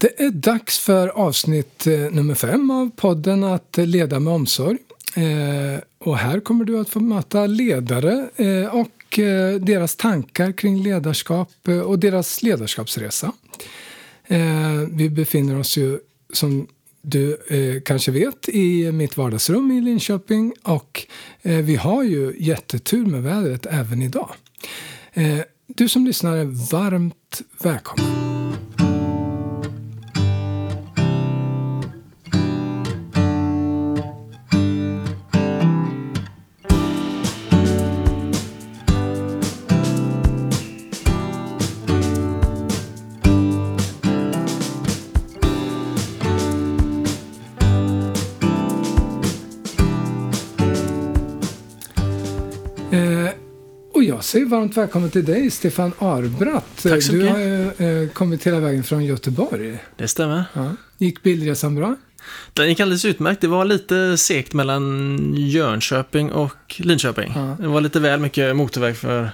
Det 0.00 0.20
är 0.20 0.30
dags 0.30 0.78
för 0.78 1.08
avsnitt 1.08 1.86
eh, 1.86 1.98
nummer 1.98 2.34
fem 2.34 2.70
av 2.70 2.90
podden 2.96 3.44
Att 3.44 3.76
leda 3.76 4.20
med 4.20 4.32
omsorg. 4.32 4.78
Eh, 5.14 5.80
och 5.98 6.18
här 6.18 6.40
kommer 6.40 6.64
du 6.64 6.80
att 6.80 6.88
få 6.88 7.00
möta 7.00 7.46
ledare 7.46 8.28
eh, 8.36 8.74
och 8.74 8.92
deras 9.60 9.96
tankar 9.96 10.52
kring 10.52 10.82
ledarskap 10.82 11.68
och 11.86 11.98
deras 11.98 12.42
ledarskapsresa. 12.42 13.32
Vi 14.90 15.10
befinner 15.10 15.58
oss 15.58 15.76
ju, 15.76 15.98
som 16.32 16.66
du 17.02 17.38
kanske 17.84 18.10
vet, 18.10 18.48
i 18.48 18.92
mitt 18.92 19.16
vardagsrum 19.16 19.72
i 19.72 19.80
Linköping 19.80 20.54
och 20.62 21.06
vi 21.42 21.76
har 21.76 22.02
ju 22.02 22.36
jättetur 22.38 23.06
med 23.06 23.22
vädret 23.22 23.66
även 23.66 24.02
idag. 24.02 24.30
du 25.66 25.88
som 25.88 26.06
lyssnar 26.06 26.36
är 26.36 26.70
varmt 26.72 27.42
välkommen. 27.62 28.25
Säger 54.36 54.46
varmt 54.46 54.76
välkommen 54.76 55.10
till 55.10 55.24
dig, 55.24 55.50
Stefan 55.50 55.92
Arbratt. 55.98 56.64
Tack 56.82 57.02
så 57.02 57.12
mycket. 57.12 57.28
Du 57.28 57.28
har 57.28 57.38
ju 57.38 58.02
eh, 58.02 58.08
kommit 58.08 58.46
hela 58.46 58.60
vägen 58.60 58.84
från 58.84 59.04
Göteborg. 59.04 59.78
Det 59.96 60.08
stämmer. 60.08 60.44
Ja. 60.52 60.70
Gick 60.98 61.22
bilresan 61.22 61.74
bra? 61.74 61.96
Den 62.52 62.68
gick 62.68 62.80
alldeles 62.80 63.04
utmärkt. 63.04 63.40
Det 63.40 63.48
var 63.48 63.64
lite 63.64 64.18
segt 64.18 64.52
mellan 64.52 65.34
Jönköping 65.36 66.32
och 66.32 66.76
Linköping. 66.78 67.32
Ja. 67.34 67.56
Det 67.60 67.66
var 67.66 67.80
lite 67.80 68.00
väl 68.00 68.20
mycket 68.20 68.56
motorväg 68.56 68.96
för... 68.96 69.30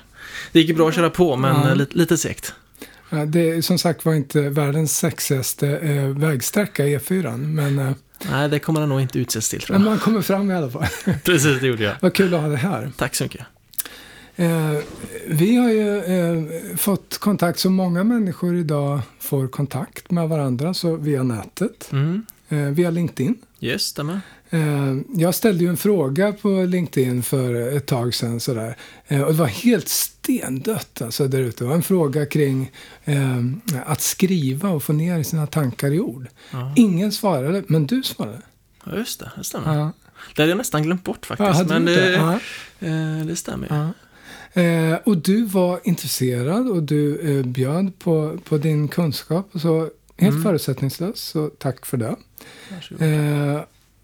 Det 0.53 0.61
gick 0.61 0.77
bra 0.77 0.89
att 0.89 0.95
köra 0.95 1.11
på, 1.11 1.37
men 1.37 1.69
ja. 1.69 1.75
lite, 1.75 1.99
lite 1.99 2.19
segt. 2.19 2.55
Ja, 3.11 3.25
det 3.25 3.51
är 3.51 3.63
som 3.63 3.79
sagt 3.79 4.05
var 4.05 4.15
inte 4.15 4.41
världens 4.41 4.99
sexigaste 4.99 5.69
eh, 5.69 6.07
vägsträcka 6.07 6.87
E4, 6.87 7.37
men... 7.37 7.79
Eh, 7.79 7.93
Nej, 8.31 8.49
det 8.49 8.59
kommer 8.59 8.81
den 8.81 8.89
nog 8.89 9.01
inte 9.01 9.19
utses 9.19 9.49
till 9.49 9.61
tror 9.61 9.75
jag. 9.75 9.81
Men 9.81 9.91
man 9.91 9.99
kommer 9.99 10.23
fram 10.23 10.51
i 10.51 10.55
alla 10.55 10.71
fall. 10.71 10.87
Precis, 11.25 11.61
det 11.61 11.67
gjorde 11.67 11.83
jag. 11.83 11.95
Vad 12.01 12.15
kul 12.15 12.35
att 12.35 12.41
ha 12.41 12.49
dig 12.49 12.59
här. 12.59 12.91
Tack 12.97 13.15
så 13.15 13.25
mycket. 13.25 13.47
Eh, 14.43 14.79
vi 15.27 15.57
har 15.57 15.71
ju 15.71 15.99
eh, 15.99 16.77
fått 16.77 17.19
kontakt, 17.19 17.59
så 17.59 17.71
många 17.71 18.05
människor 18.05 18.57
idag 18.57 19.01
får 19.21 19.49
kontakt 19.49 20.11
med 20.11 20.29
varandra 20.29 20.75
så 20.75 20.97
via 20.97 21.23
nätet. 21.23 21.89
Mm. 21.93 22.27
Eh, 22.49 22.59
via 22.59 22.91
LinkedIn. 22.91 23.35
Yes, 23.61 23.83
stämmer. 23.83 24.21
Eh, 24.51 24.97
jag 25.15 25.35
ställde 25.35 25.65
ju 25.65 25.71
en 25.71 25.77
fråga 25.77 26.33
på 26.33 26.49
LinkedIn 26.49 27.23
för 27.23 27.77
ett 27.77 27.87
tag 27.87 28.15
sedan. 28.15 28.41
Sådär. 28.41 28.77
Eh, 29.07 29.23
och 29.23 29.33
det 29.33 29.39
var 29.39 29.47
helt 29.47 29.89
stendött 29.89 31.03
alltså, 31.03 31.29
där 31.29 31.41
ute. 31.41 31.65
Det 31.65 31.69
var 31.69 31.75
en 31.75 31.83
fråga 31.83 32.27
kring 32.27 32.71
eh, 33.05 33.43
att 33.87 34.01
skriva 34.01 34.69
och 34.69 34.83
få 34.83 34.93
ner 34.93 35.23
sina 35.23 35.47
tankar 35.47 35.91
i 35.93 36.01
ord. 36.01 36.27
Aha. 36.53 36.73
Ingen 36.77 37.13
svarade, 37.13 37.63
men 37.67 37.87
du 37.87 38.03
svarade. 38.03 38.43
Ja, 38.85 38.97
just 38.97 39.21
det. 39.21 39.31
Det 39.37 39.45
stämmer. 39.45 39.79
Ja. 39.79 39.93
Det 40.37 40.43
hade 40.43 40.51
jag 40.51 40.59
nästan 40.59 40.83
glömt 40.83 41.05
bort 41.05 41.27
faktiskt. 41.27 41.59
Ja, 41.59 41.65
men 41.69 41.85
det, 41.85 42.41
det? 42.79 43.25
det 43.25 43.37
stämmer 43.37 43.67
ju. 43.67 43.93
Eh, 44.53 44.95
och 45.05 45.19
du 45.19 45.45
var 45.45 45.81
intresserad 45.85 46.69
och 46.69 46.83
du 46.83 47.19
eh, 47.19 47.47
bjöd 47.47 47.99
på, 47.99 48.39
på 48.45 48.59
din 48.59 48.89
kunskap. 48.89 49.51
Så 49.55 49.91
helt 50.17 50.33
mm. 50.33 50.43
förutsättningslöst, 50.43 51.25
så 51.25 51.49
tack 51.49 51.87
för 51.87 51.97
det. 51.97 52.17
Eh, 53.05 53.61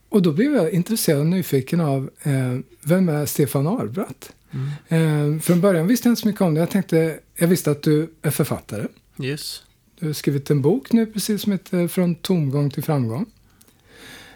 och 0.09 0.23
då 0.23 0.33
blev 0.33 0.55
jag 0.55 0.71
intresserad 0.71 1.21
och 1.21 1.27
nyfiken 1.27 1.81
av 1.81 2.11
eh, 2.23 2.59
vem 2.83 3.09
är 3.09 3.27
Stefan 3.27 3.67
Arbratt? 3.67 4.33
Mm. 4.51 5.35
Eh, 5.37 5.41
från 5.41 5.61
början 5.61 5.87
visste 5.87 6.08
jag 6.08 6.13
inte 6.13 6.23
så 6.23 6.29
mycket 6.29 6.42
om 6.42 6.55
det. 6.55 6.61
Jag, 6.61 6.70
tänkte, 6.70 7.19
jag 7.35 7.48
visste 7.48 7.70
att 7.70 7.83
du 7.83 8.11
är 8.23 8.31
författare. 8.31 8.87
Yes. 9.23 9.63
Du 10.01 10.07
har 10.07 10.13
skrivit 10.13 10.51
en 10.51 10.63
bok 10.63 10.92
nu 10.92 11.07
precis 11.07 11.42
som 11.42 11.53
heter 11.53 11.89
Från 11.89 12.14
tomgång 12.14 12.70
till 12.70 12.83
framgång. 12.83 13.27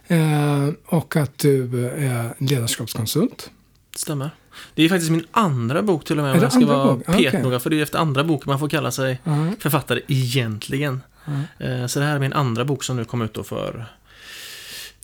Eh, 0.07 0.69
och 0.85 1.17
att 1.17 1.39
du 1.39 1.87
är 1.89 2.35
ledarskapskonsult. 2.39 3.51
Stämmer. 3.97 4.31
Det 4.75 4.83
är 4.83 4.89
faktiskt 4.89 5.11
min 5.11 5.27
andra 5.31 5.83
bok 5.83 6.05
till 6.05 6.19
och 6.19 6.25
med 6.25 6.35
om 6.35 6.41
jag 6.41 6.53
ska 6.53 6.67
vara 6.67 6.97
petnoga. 6.97 7.47
Okay. 7.47 7.59
För 7.59 7.71
det 7.71 7.79
är 7.79 7.83
efter 7.83 7.99
andra 7.99 8.25
boken 8.25 8.45
man 8.47 8.59
får 8.59 8.69
kalla 8.69 8.91
sig 8.91 9.21
uh-huh. 9.25 9.61
författare 9.61 10.01
egentligen. 10.09 11.01
Uh-huh. 11.25 11.87
Så 11.87 11.99
det 11.99 12.05
här 12.05 12.15
är 12.15 12.21
min 12.21 12.33
andra 12.33 12.65
bok 12.65 12.85
som 12.85 12.97
nu 12.97 13.05
kom 13.05 13.23
ut 13.23 13.35
då 13.35 13.45
för 13.45 13.87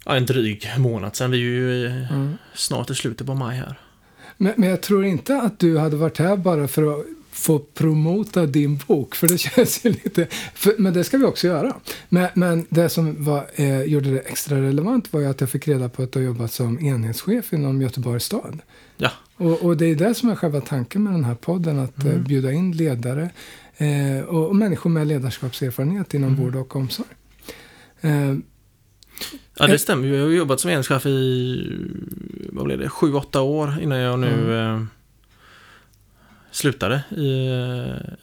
ja, 0.05 0.17
en 0.17 0.27
dryg 0.27 0.69
månad 0.79 1.17
sedan. 1.17 1.31
Vi 1.31 1.39
är 1.39 1.43
ju 1.43 1.89
uh-huh. 1.89 2.35
snart 2.55 2.91
i 2.91 2.95
slutet 2.95 3.27
på 3.27 3.35
maj 3.35 3.57
här. 3.57 3.79
Men, 4.37 4.53
men 4.57 4.69
jag 4.69 4.81
tror 4.81 5.05
inte 5.05 5.37
att 5.37 5.59
du 5.59 5.79
hade 5.79 5.97
varit 5.97 6.19
här 6.19 6.37
bara 6.37 6.69
för 6.69 7.01
att 7.01 7.07
få 7.39 7.59
promota 7.59 8.47
din 8.47 8.81
bok, 8.87 9.15
för 9.15 9.29
det 9.29 9.39
känns 9.39 9.85
ju 9.85 9.91
lite... 9.91 10.27
För, 10.55 10.75
men 10.79 10.93
det 10.93 11.05
ska 11.05 11.19
vi 11.19 11.25
också 11.25 11.47
göra. 11.47 11.77
Men, 12.09 12.29
men 12.35 12.67
det 12.69 12.89
som 12.89 13.25
var, 13.25 13.47
eh, 13.55 13.83
gjorde 13.83 14.11
det 14.11 14.19
extra 14.19 14.63
relevant 14.63 15.13
var 15.13 15.21
ju 15.21 15.27
att 15.27 15.41
jag 15.41 15.51
fick 15.51 15.69
reda 15.69 15.89
på 15.89 16.03
att 16.03 16.13
du 16.13 16.19
har 16.19 16.27
jobbat 16.27 16.53
som 16.53 16.81
enhetschef 16.81 17.53
inom 17.53 17.83
Göteborgs 17.83 18.25
stad. 18.25 18.59
Ja. 18.97 19.11
Och, 19.39 19.63
och, 19.63 19.77
det 19.77 19.87
är 19.87 19.97
det 19.97 20.15
som 20.15 20.29
är 20.29 20.37
själva 20.37 20.61
tanken 20.61 21.03
med 21.03 21.13
den 21.13 21.25
här 21.25 21.35
podden, 21.35 21.79
att 21.79 22.05
eh, 22.05 22.11
mm. 22.11 22.25
bjuda 22.25 22.53
in 22.53 22.73
ledare 22.73 23.31
eh, 23.77 24.25
och, 24.25 24.49
och, 24.49 24.57
människor 24.57 24.91
med 24.91 25.07
ledarskapserfarenhet 25.07 26.15
inom 26.15 26.29
mm. 26.29 26.45
vård 26.45 26.57
och 26.57 26.77
omsorg. 26.77 27.09
Eh, 28.01 28.35
ja, 29.59 29.67
det 29.67 29.79
stämmer. 29.79 30.09
Jag 30.09 30.25
har 30.25 30.31
jobbat 30.31 30.61
som 30.61 30.71
enhetschef 30.71 31.07
i, 31.07 31.73
vad 32.53 32.65
blev 32.65 32.79
det, 32.79 32.89
sju, 32.89 33.15
åtta 33.15 33.41
år 33.41 33.79
innan 33.83 33.99
jag 33.99 34.19
nu 34.19 34.55
mm. 34.55 34.77
eh, 34.77 34.87
slutade 36.51 37.05
i, 37.11 37.29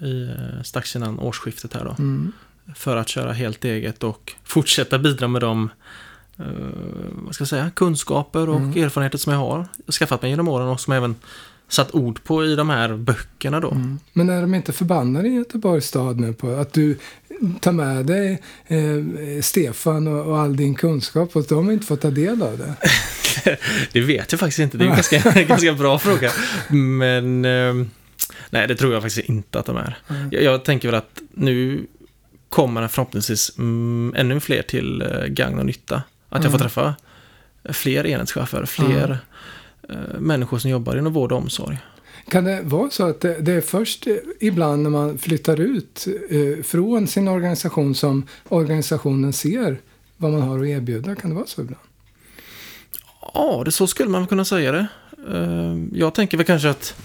i, 0.05 0.29
strax 0.63 0.95
innan 0.95 1.19
årsskiftet 1.19 1.73
här 1.73 1.85
då. 1.85 1.95
Mm. 1.99 2.31
För 2.75 2.97
att 2.97 3.09
köra 3.09 3.31
helt 3.33 3.65
eget 3.65 4.03
och 4.03 4.33
fortsätta 4.43 4.99
bidra 4.99 5.27
med 5.27 5.41
de 5.41 5.69
uh, 6.39 6.45
vad 7.11 7.35
ska 7.35 7.41
jag 7.41 7.49
säga, 7.49 7.71
kunskaper 7.75 8.49
och 8.49 8.59
mm. 8.59 8.83
erfarenheter 8.83 9.17
som 9.17 9.33
jag 9.33 9.39
har 9.39 9.67
skaffat 9.91 10.21
mig 10.21 10.31
genom 10.31 10.47
åren 10.47 10.67
och 10.67 10.79
som 10.79 10.93
jag 10.93 10.97
även 10.97 11.15
satt 11.67 11.95
ord 11.95 12.23
på 12.23 12.45
i 12.45 12.55
de 12.55 12.69
här 12.69 12.97
böckerna 12.97 13.59
då. 13.59 13.71
Mm. 13.71 13.99
Men 14.13 14.29
är 14.29 14.41
de 14.41 14.55
inte 14.55 14.73
förbannade 14.73 15.27
i 15.27 15.33
Göteborgs 15.33 15.85
stad 15.85 16.19
nu 16.19 16.33
på 16.33 16.55
att 16.55 16.73
du 16.73 16.97
tar 17.59 17.71
med 17.71 18.05
dig 18.05 18.41
eh, 18.67 19.41
Stefan 19.41 20.07
och, 20.07 20.25
och, 20.25 20.39
all 20.39 20.55
din 20.55 20.75
kunskap 20.75 21.35
och 21.35 21.45
de 21.49 21.65
har 21.65 21.73
inte 21.73 21.85
fått 21.85 22.01
ta 22.01 22.09
del 22.09 22.41
av 22.41 22.57
det? 22.57 22.75
det 23.91 24.01
vet 24.01 24.31
jag 24.31 24.39
faktiskt 24.39 24.59
inte. 24.59 24.77
Det 24.77 24.83
är 24.83 24.89
en 24.89 24.95
ganska, 24.95 25.43
ganska 25.47 25.73
bra 25.73 25.99
fråga. 25.99 26.31
Men 26.69 27.45
eh, 27.45 27.87
Nej, 28.49 28.67
det 28.67 28.75
tror 28.75 28.93
jag 28.93 29.01
faktiskt 29.01 29.29
inte 29.29 29.59
att 29.59 29.65
de 29.65 29.77
är. 29.77 29.97
Mm. 30.09 30.29
Jag, 30.31 30.43
jag, 30.43 30.65
tänker 30.65 30.87
väl 30.87 30.95
att 30.95 31.21
nu 31.33 31.85
kommer 32.49 32.81
det 32.81 32.89
förhoppningsvis 32.89 33.57
mm, 33.57 34.13
ännu 34.17 34.39
fler 34.39 34.61
till 34.61 35.01
eh, 35.01 35.25
gagn 35.25 35.59
och 35.59 35.65
nytta. 35.65 36.03
Att 36.29 36.43
jag 36.43 36.51
får 36.51 36.59
mm. 36.59 36.59
träffa 36.59 36.95
fler 37.73 38.05
enhetschefer, 38.05 38.65
fler 38.65 39.17
mm. 39.89 40.01
människor 40.19 40.57
som 40.57 40.71
jobbar 40.71 40.97
inom 40.97 41.13
vård 41.13 41.31
och 41.31 41.37
omsorg. 41.37 41.77
Kan 42.29 42.43
det 42.43 42.61
vara 42.61 42.89
så 42.89 43.09
att 43.09 43.21
det, 43.21 43.51
är 43.51 43.61
först 43.61 44.07
ibland 44.39 44.83
när 44.83 44.89
man 44.89 45.17
flyttar 45.17 45.59
ut 45.59 46.07
eh, 46.29 46.63
från 46.63 47.07
sin 47.07 47.27
organisation 47.27 47.95
som 47.95 48.27
organisationen 48.49 49.33
ser 49.33 49.77
vad 50.17 50.31
man 50.31 50.41
har 50.41 50.59
att 50.59 50.67
erbjuda? 50.67 51.15
Kan 51.15 51.29
det 51.29 51.35
vara 51.35 51.45
så 51.45 51.61
ibland? 51.61 51.83
Ja, 53.33 53.61
det 53.65 53.71
så 53.71 53.87
skulle 53.87 54.09
man 54.09 54.27
kunna 54.27 54.45
säga 54.45 54.71
det. 54.71 54.87
Eh, 55.31 55.77
jag 55.93 56.13
tänker 56.13 56.37
väl 56.37 56.45
kanske 56.45 56.69
att 56.69 56.95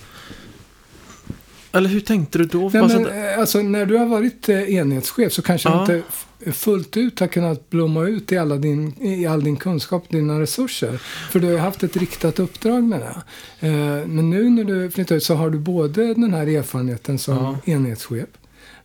eller 1.73 1.89
hur 1.89 2.01
tänkte 2.01 2.39
du 2.39 2.45
då? 2.45 2.71
Nej, 2.73 2.83
men, 2.83 3.07
eh, 3.07 3.39
alltså, 3.39 3.63
när 3.63 3.87
du 3.87 3.97
har 3.97 4.07
varit 4.07 4.49
eh, 4.49 4.75
enhetschef 4.75 5.33
så 5.33 5.43
kanske 5.43 5.69
ja. 5.69 5.85
du 5.89 5.95
inte 5.97 6.09
fullt 6.53 6.97
ut 6.97 7.21
har 7.21 7.27
kunnat 7.27 7.71
blomma 7.71 8.05
ut 8.05 8.33
i, 8.33 8.39
alla 8.39 8.57
din, 8.57 8.95
i 9.03 9.27
all 9.27 9.45
din 9.45 9.57
kunskap 9.57 10.05
och 10.07 10.15
dina 10.15 10.41
resurser. 10.41 11.01
För 11.31 11.41
du 11.41 11.47
har 11.47 11.53
ju 11.53 11.59
haft 11.59 11.83
ett 11.83 11.97
riktat 11.97 12.39
uppdrag 12.39 12.83
med 12.83 13.01
det. 13.01 13.23
Eh, 13.67 14.07
men 14.07 14.31
nu 14.31 14.51
när 14.51 14.65
du 14.65 14.91
flyttar 14.91 15.17
ut 15.17 15.25
så 15.25 15.35
har 15.35 15.51
du 15.51 15.59
både 15.59 16.15
den 16.15 16.35
här 16.35 16.47
erfarenheten 16.47 17.19
som 17.19 17.37
ja. 17.65 17.73
enhetschef. 17.73 18.29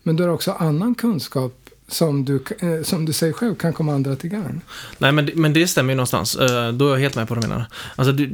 Men 0.04 0.16
du 0.16 0.24
har 0.24 0.30
också 0.30 0.52
annan 0.52 0.96
kunskap 0.96 1.54
som 1.88 2.26
du, 2.26 2.44
som 2.84 3.06
du 3.06 3.14
säger 3.14 3.34
själv 3.34 3.56
kan 3.56 3.74
komma 3.74 3.94
andra 3.94 4.16
till 4.16 4.30
gagn. 4.30 4.62
Nej, 4.98 5.12
men, 5.12 5.30
men 5.36 5.54
det 5.54 5.68
stämmer 5.68 5.94
ju 5.94 5.96
någonstans. 5.96 6.38
Då 6.74 6.88
är 6.88 6.92
jag 6.92 6.98
helt 6.98 7.16
med 7.16 7.28
på 7.28 7.36
vad 7.36 7.44
du 7.44 7.48
menar. 7.48 7.66
Alltså, 7.96 8.12
du, 8.12 8.28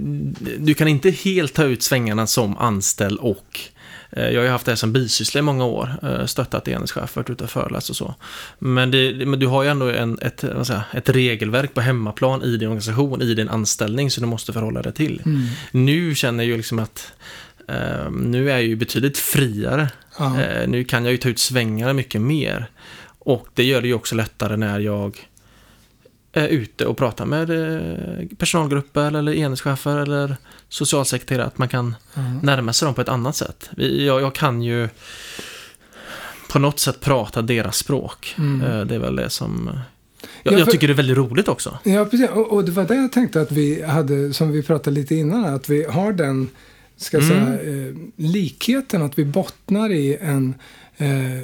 du 0.59 0.73
kan 0.73 0.87
inte 0.87 1.09
helt 1.09 1.53
ta 1.53 1.63
ut 1.63 1.83
svängarna 1.83 2.27
som 2.27 2.57
anställd 2.57 3.19
och 3.19 3.59
Eh, 3.59 3.80
jag 4.11 4.35
har 4.35 4.43
ju 4.43 4.49
haft 4.49 4.65
det 4.65 4.71
här 4.71 4.75
som 4.75 4.93
bisyssla 4.93 5.39
i 5.39 5.41
många 5.41 5.65
år, 5.65 5.89
eh, 6.03 6.25
stöttat 6.25 6.67
enhetschefer, 6.67 7.21
varit 7.21 7.29
ute 7.29 7.43
och 7.43 7.49
föreläst 7.49 7.89
och 7.89 7.95
så. 7.95 8.15
Men, 8.59 8.91
det, 8.91 9.25
men 9.25 9.39
du 9.39 9.47
har 9.47 9.63
ju 9.63 9.69
ändå 9.69 9.89
en, 9.89 10.19
ett, 10.21 10.43
vad 10.43 10.67
säger, 10.67 10.83
ett 10.93 11.09
regelverk 11.09 11.73
på 11.73 11.81
hemmaplan 11.81 12.43
i 12.43 12.57
din 12.57 12.67
organisation, 12.67 13.21
i 13.21 13.33
din 13.33 13.49
anställning, 13.49 14.11
som 14.11 14.21
du 14.21 14.27
måste 14.27 14.53
förhålla 14.53 14.81
dig 14.81 14.93
till. 14.93 15.21
Mm. 15.25 15.41
Nu 15.71 16.15
känner 16.15 16.43
jag 16.43 16.49
ju 16.49 16.57
liksom 16.57 16.79
att 16.79 17.13
Uh, 17.69 18.11
nu 18.11 18.49
är 18.49 18.53
jag 18.53 18.63
ju 18.63 18.75
betydligt 18.75 19.17
friare. 19.17 19.89
Uh, 20.21 20.67
nu 20.67 20.83
kan 20.83 21.05
jag 21.05 21.11
ju 21.11 21.17
ta 21.17 21.29
ut 21.29 21.39
svängarna 21.39 21.93
mycket 21.93 22.21
mer. 22.21 22.69
Och 23.19 23.47
det 23.53 23.63
gör 23.63 23.81
det 23.81 23.87
ju 23.87 23.93
också 23.93 24.15
lättare 24.15 24.57
när 24.57 24.79
jag 24.79 25.17
är 26.33 26.47
ute 26.47 26.85
och 26.85 26.97
pratar 26.97 27.25
med 27.25 27.49
eh, 27.49 28.27
personalgrupper 28.37 29.17
eller 29.17 29.33
enhetschefer 29.33 29.97
eller 29.97 30.37
socialsekreterare. 30.69 31.45
Att 31.45 31.57
man 31.57 31.67
kan 31.67 31.95
Mm. 32.15 32.37
närma 32.43 32.73
sig 32.73 32.85
dem 32.85 32.95
på 32.95 33.01
ett 33.01 33.09
annat 33.09 33.35
sätt. 33.35 33.69
Jag, 33.77 34.21
jag 34.21 34.35
kan 34.35 34.61
ju 34.61 34.89
på 36.49 36.59
något 36.59 36.79
sätt 36.79 36.99
prata 37.01 37.41
deras 37.41 37.77
språk. 37.77 38.35
Mm. 38.37 38.61
Eh, 38.61 38.85
Det 38.85 38.95
är 38.95 38.99
väl 38.99 39.15
det 39.15 39.29
som... 39.29 39.69
Ja, 40.43 40.51
Jag, 40.51 40.59
jag 40.59 40.71
tycker 40.71 40.87
det 40.87 40.93
är 40.93 40.95
väldigt 40.95 41.17
roligt 41.17 41.47
också. 41.47 41.77
Ja, 41.83 42.05
precis. 42.05 42.29
Och, 42.29 42.51
och 42.53 42.65
det 42.65 42.71
var 42.71 42.83
det 42.83 42.95
jag 42.95 43.11
tänkte 43.11 43.41
att 43.41 43.51
vi 43.51 43.83
hade, 43.83 44.33
som 44.33 44.51
vi 44.51 44.63
pratade 44.63 44.93
lite 44.95 45.15
innan, 45.15 45.45
att 45.45 45.69
vi 45.69 45.83
har 45.83 46.13
den 46.13 46.49
ska 46.97 47.17
Mm. 47.17 47.29
säga, 47.29 47.61
eh, 47.87 47.93
likheten, 48.15 49.01
att 49.01 49.19
vi 49.19 49.25
bottnar 49.25 49.89
i 49.91 50.17
en 50.21 50.53
eh, 51.01 51.41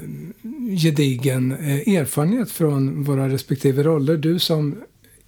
gedigen 0.78 1.52
eh, 1.52 1.96
erfarenhet 1.96 2.52
från 2.52 3.04
våra 3.04 3.30
respektive 3.30 3.84
roller. 3.84 4.18
Du 4.18 4.40
som 4.40 4.76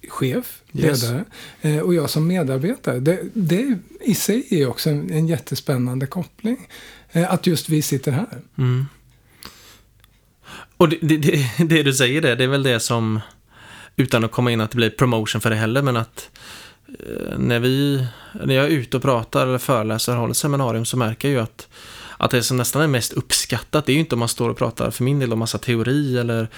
chef, 0.08 0.62
Yes. 0.72 1.02
ledare, 1.02 1.24
eh, 1.60 1.78
och 1.78 1.94
jag 1.94 2.10
som 2.10 2.26
medarbetare. 2.26 3.00
Det, 3.00 3.20
det 3.34 3.78
i 4.00 4.14
sig 4.14 4.46
är 4.50 4.68
också 4.68 4.90
en, 4.90 5.10
en 5.12 5.28
jättespännande 5.28 6.06
koppling. 6.06 6.68
Eh, 7.12 7.32
att 7.32 7.46
just 7.46 7.68
vi 7.68 7.82
sitter 7.82 8.12
här. 8.12 8.38
Mm. 8.58 8.86
Och 10.76 10.88
det, 10.88 10.96
det, 11.00 11.50
det, 11.58 11.82
du 11.82 11.92
säger 11.92 12.20
det, 12.20 12.34
det 12.34 12.44
är 12.44 12.48
väl 12.48 12.62
det 12.62 12.80
som, 12.80 13.20
utan 13.96 14.24
att 14.24 14.32
komma 14.32 14.50
in 14.52 14.60
att 14.60 14.70
det 14.70 14.76
blir 14.76 14.90
promotion 14.90 15.40
för 15.40 15.50
det 15.50 15.56
heller, 15.56 15.82
men 15.82 15.96
att 15.96 16.30
när 17.38 17.60
vi, 17.60 18.06
när 18.44 18.54
jag 18.54 18.64
är 18.64 18.68
ute 18.68 18.96
och 18.96 19.02
pratar 19.02 19.46
eller 19.46 19.58
föreläser 19.58 20.12
och 20.12 20.20
håller 20.20 20.34
seminarium 20.34 20.84
så 20.84 20.96
märker 20.96 21.28
jag 21.28 21.32
ju 21.34 21.42
att, 21.42 21.68
att 22.20 22.30
det 22.30 22.42
som 22.42 22.56
nästan 22.56 22.82
är 22.82 22.86
mest 22.86 23.12
uppskattat, 23.12 23.86
det 23.86 23.92
är 23.92 23.94
ju 23.94 24.00
inte 24.00 24.14
om 24.14 24.18
man 24.18 24.28
står 24.28 24.48
och 24.48 24.56
pratar 24.56 24.90
för 24.90 25.04
min 25.04 25.18
del 25.18 25.32
om 25.32 25.38
massa 25.38 25.58
teori 25.58 26.18
eller 26.18 26.48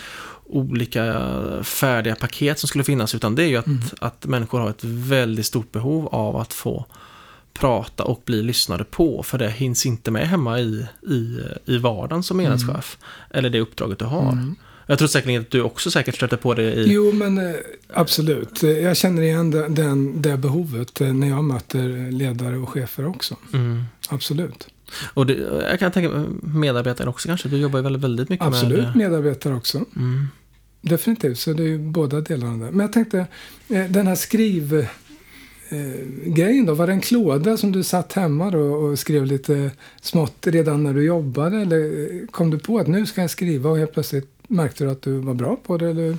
olika 0.44 1.22
färdiga 1.62 2.14
paket 2.14 2.58
som 2.58 2.68
skulle 2.68 2.84
finnas, 2.84 3.14
utan 3.14 3.34
det 3.34 3.42
är 3.42 3.46
ju 3.46 3.56
att, 3.56 3.94
att 3.98 4.26
människor 4.26 4.60
har 4.60 4.70
ett 4.70 4.84
väldigt 4.84 5.46
stort 5.46 5.72
behov 5.72 6.06
av 6.06 6.36
att 6.36 6.52
få 6.52 6.86
prata 7.52 8.04
och 8.04 8.22
bli 8.24 8.42
lyssnade 8.42 8.84
på, 8.84 9.22
för 9.22 9.38
det 9.38 9.50
hinns 9.50 9.86
inte 9.86 10.10
med 10.10 10.28
hemma 10.28 10.60
i, 10.60 10.86
i, 11.02 11.38
i 11.64 11.78
vardagen 11.78 12.22
som 12.22 12.40
enhetschef, 12.40 12.98
eller 13.30 13.50
det 13.50 13.60
uppdraget 13.60 13.98
du 13.98 14.04
har. 14.04 14.32
Mm. 14.32 14.54
Jag 14.86 14.98
tror 14.98 15.08
säkert 15.08 15.40
att 15.40 15.50
du 15.50 15.62
också 15.62 15.90
säkert 15.90 16.14
stöter 16.14 16.36
på 16.36 16.54
det 16.54 16.74
i... 16.74 16.92
Jo, 16.92 17.12
men 17.12 17.38
eh, 17.38 17.54
absolut. 17.94 18.62
Jag 18.62 18.96
känner 18.96 19.22
igen 19.22 19.50
den, 19.50 19.74
den, 19.74 20.22
det 20.22 20.36
behovet 20.36 21.00
eh, 21.00 21.12
när 21.12 21.28
jag 21.28 21.44
möter 21.44 22.10
ledare 22.12 22.56
och 22.56 22.68
chefer 22.68 23.06
också. 23.06 23.36
Mm. 23.52 23.84
Absolut. 24.08 24.68
Och 25.14 25.26
det, 25.26 25.34
jag 25.70 25.78
kan 25.78 25.92
tänka 25.92 26.24
medarbetare 26.40 27.08
också 27.08 27.28
kanske, 27.28 27.48
du 27.48 27.56
jobbar 27.56 27.78
ju 27.78 27.82
väldigt, 27.82 28.02
väldigt 28.02 28.28
mycket 28.28 28.46
Absolut 28.46 28.84
med... 28.84 28.96
medarbetare 28.96 29.54
också. 29.54 29.78
Mm. 29.96 30.26
Definitivt, 30.80 31.38
så 31.38 31.52
det 31.52 31.62
är 31.62 31.66
ju 31.68 31.78
båda 31.78 32.20
delarna 32.20 32.64
där. 32.64 32.72
Men 32.72 32.80
jag 32.80 32.92
tänkte, 32.92 33.26
eh, 33.68 33.84
den 33.84 34.06
här 34.06 34.14
skriv... 34.14 34.74
eh, 34.74 35.78
grejen 36.26 36.66
då, 36.66 36.74
var 36.74 36.86
det 36.86 36.92
en 36.92 37.00
klåda 37.00 37.56
som 37.56 37.72
du 37.72 37.82
satt 37.82 38.12
hemma 38.12 38.50
då 38.50 38.60
och 38.60 38.98
skrev 38.98 39.26
lite 39.26 39.70
smått 40.00 40.46
redan 40.46 40.84
när 40.84 40.94
du 40.94 41.04
jobbade? 41.04 41.56
Eller 41.56 42.00
eh, 42.00 42.26
kom 42.30 42.50
du 42.50 42.58
på 42.58 42.78
att 42.78 42.86
nu 42.86 43.06
ska 43.06 43.20
jag 43.20 43.30
skriva 43.30 43.70
och 43.70 43.78
helt 43.78 43.92
plötsligt 43.92 44.28
märkte 44.48 44.84
du 44.84 44.90
att 44.90 45.02
du 45.02 45.12
var 45.12 45.34
bra 45.34 45.56
på 45.66 45.76
det? 45.76 45.90
Eller? 45.90 46.16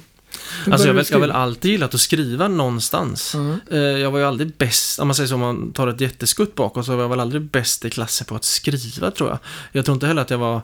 Alltså 0.71 0.87
jag, 0.87 0.93
vet, 0.93 1.09
jag 1.09 1.15
har 1.17 1.21
väl 1.21 1.31
alltid 1.31 1.71
gillat 1.71 1.93
att 1.93 2.01
skriva 2.01 2.47
någonstans. 2.47 3.35
Ja. 3.35 3.75
Eh, 3.77 3.79
Jag 3.79 4.11
var 4.11 4.19
ju 4.19 4.25
aldrig 4.25 4.53
bäst, 4.57 4.99
om 4.99 5.07
man 5.07 5.15
säger 5.15 5.27
så, 5.27 5.33
om 5.35 5.41
man 5.41 5.73
tar 5.73 5.87
ett 5.87 6.01
jätteskutt 6.01 6.55
bakåt, 6.55 6.85
så 6.85 6.95
var 6.95 7.01
jag 7.01 7.09
väl 7.09 7.19
aldrig 7.19 7.41
bäst 7.41 7.85
i 7.85 7.89
klassen 7.89 8.25
på 8.25 8.35
att 8.35 8.43
skriva 8.43 9.11
tror 9.11 9.29
jag. 9.29 9.39
Jag 9.71 9.85
tror 9.85 9.95
inte 9.95 10.07
heller 10.07 10.21
att 10.21 10.29
jag 10.29 10.37
var 10.37 10.61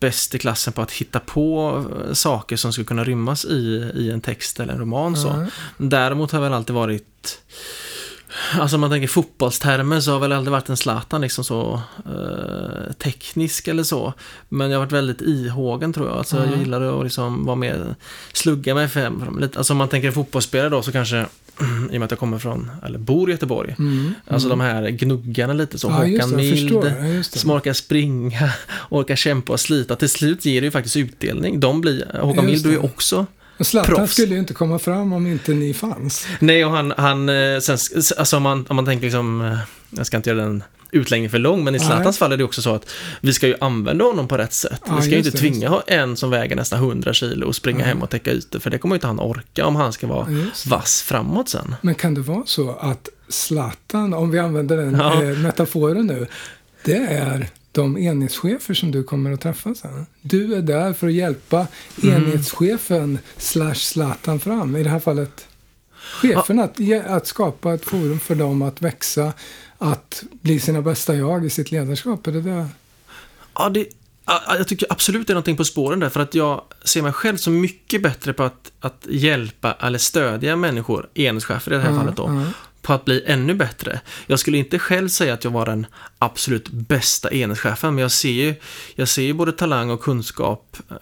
bäst 0.00 0.34
i 0.34 0.38
klassen 0.38 0.72
på 0.72 0.82
att 0.82 0.90
hitta 0.92 1.20
på 1.20 1.84
eh, 2.08 2.12
saker 2.12 2.56
som 2.56 2.72
skulle 2.72 2.84
kunna 2.84 3.04
rymmas 3.04 3.44
i, 3.44 3.90
i 3.94 4.10
en 4.10 4.20
text 4.20 4.60
eller 4.60 4.72
en 4.72 4.78
roman. 4.80 5.16
Så. 5.16 5.28
Ja. 5.28 5.46
Däremot 5.76 6.32
har 6.32 6.38
jag 6.38 6.44
väl 6.44 6.54
alltid 6.54 6.74
varit 6.74 7.38
Alltså 8.58 8.76
om 8.76 8.80
man 8.80 8.90
tänker 8.90 9.08
fotbollstermer 9.08 10.00
så 10.00 10.10
har 10.10 10.14
jag 10.14 10.20
väl 10.20 10.32
aldrig 10.32 10.52
varit 10.52 10.68
en 10.68 10.76
Zlatan 10.76 11.20
liksom 11.20 11.44
så 11.44 11.82
eh, 12.06 12.92
teknisk 12.92 13.68
eller 13.68 13.82
så. 13.82 14.14
Men 14.48 14.70
jag 14.70 14.78
har 14.78 14.84
varit 14.84 14.92
väldigt 14.92 15.20
ihågen 15.20 15.92
tror 15.92 16.08
jag. 16.08 16.18
Alltså 16.18 16.36
Ja. 16.36 16.44
jag 16.50 16.58
gillar 16.58 16.98
att 16.98 17.04
liksom 17.04 17.44
vara 17.44 17.56
med, 17.56 17.94
slugga 18.32 18.74
mig 18.74 18.88
fram. 18.88 19.38
Lite, 19.40 19.58
alltså 19.58 19.72
om 19.72 19.76
man 19.76 19.88
tänker 19.88 20.10
fotbollsspelare 20.10 20.68
då 20.68 20.82
så 20.82 20.92
kanske, 20.92 21.16
i 21.90 21.96
och 21.96 22.00
med 22.00 22.02
att 22.02 22.10
jag 22.10 22.18
kommer 22.18 22.38
från, 22.38 22.70
eller 22.86 22.98
bor 22.98 23.28
i 23.28 23.32
Göteborg. 23.32 23.74
Mm. 23.78 24.14
Alltså 24.26 24.48
mm. 24.48 24.58
de 24.58 24.64
här 24.64 24.88
gnuggarna 24.90 25.52
lite 25.52 25.78
så. 25.78 25.88
ja, 25.88 25.94
Håkan 25.94 26.30
det. 26.30 26.36
Mild, 26.36 26.72
Ja, 26.72 27.22
som 27.22 27.50
orkar 27.50 27.72
springa, 27.72 28.52
orkar 28.90 29.16
kämpa 29.16 29.52
och 29.52 29.60
slita. 29.60 29.96
Till 29.96 30.08
slut 30.08 30.44
ger 30.44 30.60
det 30.60 30.64
ju 30.64 30.70
faktiskt 30.70 30.96
utdelning. 30.96 31.60
De 31.60 31.80
blir, 31.80 32.18
Håkan 32.20 32.46
Mild 32.46 32.66
är 32.66 32.70
ju 32.70 32.78
också 32.78 33.26
Zlatan 33.66 33.94
proffs. 33.96 34.12
skulle 34.12 34.34
ju 34.34 34.38
inte 34.40 34.54
komma 34.54 34.78
fram 34.78 35.12
om 35.12 35.26
inte 35.26 35.52
ni 35.54 35.74
fanns. 35.74 36.26
Nej, 36.38 36.64
och 36.64 36.70
han, 36.70 36.94
han 36.96 37.28
eh, 37.28 37.58
sen, 37.60 37.78
alltså 38.18 38.36
om 38.36 38.42
man, 38.42 38.66
om 38.68 38.76
man 38.76 38.84
tänker 38.84 39.04
liksom, 39.04 39.40
eh, 39.40 39.58
jag 39.90 40.06
ska 40.06 40.16
inte 40.16 40.30
göra 40.30 40.40
den 40.40 40.64
utläggningen 40.94 41.30
för 41.30 41.38
lång, 41.38 41.64
men 41.64 41.74
i. 41.74 41.78
Zlatans 41.80 42.18
fall 42.18 42.32
är 42.32 42.36
det 42.36 42.44
också 42.44 42.62
så 42.62 42.74
att 42.74 42.90
vi 43.20 43.32
ska 43.32 43.46
ju 43.46 43.54
använda 43.60 44.04
honom 44.04 44.28
på 44.28 44.36
rätt 44.38 44.52
sätt. 44.52 44.80
Ja, 44.86 44.96
vi 44.96 45.02
ska 45.02 45.10
ju 45.10 45.16
inte 45.18 45.30
det, 45.30 45.36
tvinga 45.38 45.68
ha 45.68 45.82
en 45.86 46.16
som 46.16 46.30
väger 46.30 46.56
nästan 46.56 46.78
100 46.78 47.12
kilo 47.12 47.46
och 47.46 47.54
springa 47.56 47.78
Ja. 47.80 47.84
hem 47.86 48.02
och 48.02 48.10
täcka 48.10 48.30
ytor, 48.32 48.58
för 48.58 48.70
det 48.70 48.78
kommer 48.78 48.94
ju 48.94 48.96
inte 48.96 49.06
han 49.06 49.20
orka 49.20 49.66
om 49.66 49.76
han 49.76 49.92
ska 49.92 50.06
vara 50.06 50.26
vass 50.66 51.02
framåt 51.02 51.48
sen. 51.48 51.74
Men 51.80 51.94
kan 51.94 52.14
det 52.14 52.20
vara 52.20 52.42
så 52.46 52.70
att 52.80 53.08
Zlatan, 53.28 54.14
om 54.14 54.30
vi 54.30 54.38
använder 54.38 54.76
den 54.76 54.94
Ja. 54.94 55.22
eh, 55.22 55.38
metaforen 55.38 56.06
nu, 56.06 56.26
det 56.84 56.96
är 56.96 57.48
de 57.72 57.98
enhetschefer 57.98 58.74
som 58.74 58.90
du 58.90 59.02
kommer 59.02 59.32
att 59.32 59.40
träffa 59.40 59.74
sen. 59.74 60.06
Du 60.22 60.54
är 60.54 60.62
där 60.62 60.92
för 60.92 61.06
att 61.06 61.12
hjälpa 61.12 61.66
Mm. 62.02 62.16
enhetschefen 62.24 63.18
slash 63.36 63.74
Zlatan 63.74 64.40
fram. 64.40 64.76
I 64.76 64.82
det 64.82 64.90
här 64.90 64.98
fallet 65.00 65.48
chefen 66.20 66.58
att, 66.60 66.78
att 67.06 67.26
skapa 67.26 67.74
ett 67.74 67.84
forum 67.84 68.20
för 68.20 68.34
dem 68.34 68.62
att 68.62 68.82
växa, 68.82 69.32
att 69.78 70.22
bli 70.30 70.60
sina 70.60 70.82
bästa 70.82 71.14
jag 71.14 71.44
i 71.44 71.50
sitt 71.50 71.70
ledarskap. 71.70 72.26
Är 72.26 72.32
det 72.32 72.40
det? 72.42 72.66
Ja, 73.54 73.68
det, 73.68 73.86
ja, 74.26 74.56
jag 74.56 74.68
tycker 74.68 74.86
absolut 74.92 75.26
det 75.26 75.30
är 75.32 75.34
någonting 75.34 75.56
på 75.56 75.64
spåren 75.64 76.00
där, 76.00 76.08
för 76.08 76.20
att 76.20 76.34
jag 76.34 76.62
ser 76.84 77.02
mig 77.02 77.12
själv 77.12 77.36
som 77.36 77.60
mycket 77.60 78.02
bättre 78.02 78.32
på 78.32 78.42
att, 78.42 78.72
att 78.80 79.06
hjälpa 79.08 79.72
eller 79.72 79.98
stödja 79.98 80.56
människor, 80.56 81.08
enhetschefer 81.14 81.72
i 81.72 81.74
det 81.74 81.80
här 81.82 81.90
Ja, 81.90 81.96
fallet 81.98 82.16
då, 82.16 82.22
ja. 82.22 82.44
På 82.82 82.92
att 82.92 83.04
bli 83.04 83.22
ännu 83.26 83.54
bättre. 83.54 84.00
Jag 84.26 84.38
skulle 84.38 84.58
inte 84.58 84.78
själv 84.78 85.08
säga 85.08 85.34
att 85.34 85.44
jag 85.44 85.50
var 85.50 85.66
den 85.66 85.86
absolut 86.18 86.68
bästa 86.70 87.30
enhetschefen, 87.32 87.94
men 87.94 88.02
jag 88.02 88.10
ser 88.12 88.30
ju, 88.30 88.54
jag 88.94 89.08
ser 89.08 89.22
ju 89.22 89.32
både 89.32 89.52
talang 89.52 89.90
och 89.90 90.00
kunskap 90.02 90.76
eh, 90.90 90.96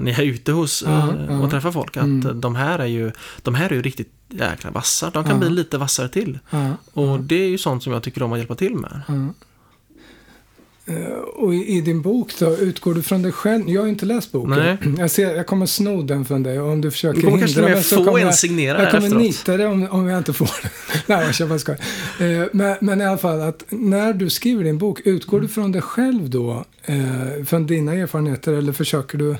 när 0.00 0.10
jag 0.10 0.18
är 0.18 0.22
ute 0.24 0.52
hos 0.52 0.82
eh, 0.82 1.14
ja. 1.28 1.38
och 1.38 1.50
träffar 1.50 1.72
folk, 1.72 1.96
att 1.96 2.02
Mm. 2.04 2.40
de 2.40 2.54
här 2.56 2.78
är 2.78 2.86
ju, 2.86 3.12
de 3.42 3.54
här 3.54 3.70
är 3.70 3.74
ju 3.74 3.82
riktigt 3.82 4.12
jäkla 4.28 4.70
vassa. 4.70 5.10
De 5.10 5.24
kan 5.24 5.32
Ja. 5.32 5.38
bli 5.38 5.50
lite 5.50 5.78
vassare 5.78 6.08
till. 6.08 6.38
Ja, 6.50 6.76
Och 6.92 7.20
det 7.20 7.34
är 7.44 7.48
ju 7.48 7.58
sånt 7.58 7.82
som 7.82 7.92
jag 7.92 8.02
tycker 8.02 8.22
om 8.22 8.32
att 8.32 8.38
hjälpa 8.38 8.54
till 8.54 8.74
med. 8.74 9.00
Eh, 10.90 11.12
Och 11.16 11.54
i, 11.54 11.76
i 11.76 11.80
din 11.80 12.02
bok 12.02 12.32
då, 12.38 12.56
utgår 12.56 12.94
du 12.94 13.02
från 13.02 13.22
dig 13.22 13.32
själv? 13.32 13.68
Jag 13.70 13.80
har 13.80 13.88
inte 13.88 14.06
läst 14.06 14.32
boken. 14.32 14.50
Nej. 14.50 14.76
Jag, 14.98 15.10
ser, 15.10 15.34
jag 15.36 15.46
kommer 15.46 15.66
sno 15.66 16.02
den 16.02 16.24
från 16.24 16.42
dig 16.42 16.60
och 16.60 16.68
om 16.72 16.80
du 16.80 16.90
försöker 16.90 17.16
Du 17.20 17.22
kommer 17.26 17.38
kanske 17.38 17.60
hindra 17.60 17.74
mig 17.74 17.84
så 17.84 17.96
få 17.96 18.04
kommer 18.04 18.18
en 18.18 18.24
jag, 18.26 18.34
signera 18.34 18.82
jag 18.82 18.90
kommer 18.90 19.06
efteråt. 19.06 19.22
nita 19.22 19.56
dig 19.56 19.66
om, 19.66 19.88
om 19.90 20.06
jag 20.08 20.18
inte 20.18 20.32
får 20.32 20.50
den. 20.62 20.70
Nej, 21.18 21.30
jag 21.38 21.48
bara 21.48 21.58
skoj. 21.58 21.76
Eh, 22.20 22.46
men, 22.52 22.76
men 22.80 23.00
i 23.00 23.04
alla 23.04 23.18
fall, 23.18 23.40
att 23.40 23.64
när 23.68 24.12
du 24.12 24.30
skriver 24.30 24.64
din 24.64 24.78
bok, 24.78 25.00
utgår 25.04 25.36
Mm. 25.38 25.46
du 25.48 25.52
från 25.54 25.72
dig 25.72 25.82
själv 25.82 26.30
då? 26.30 26.64
Eh, 26.84 27.44
från 27.46 27.66
dina 27.66 27.94
erfarenheter 27.94 28.52
eller 28.52 28.72
försöker 28.72 29.18
du 29.18 29.36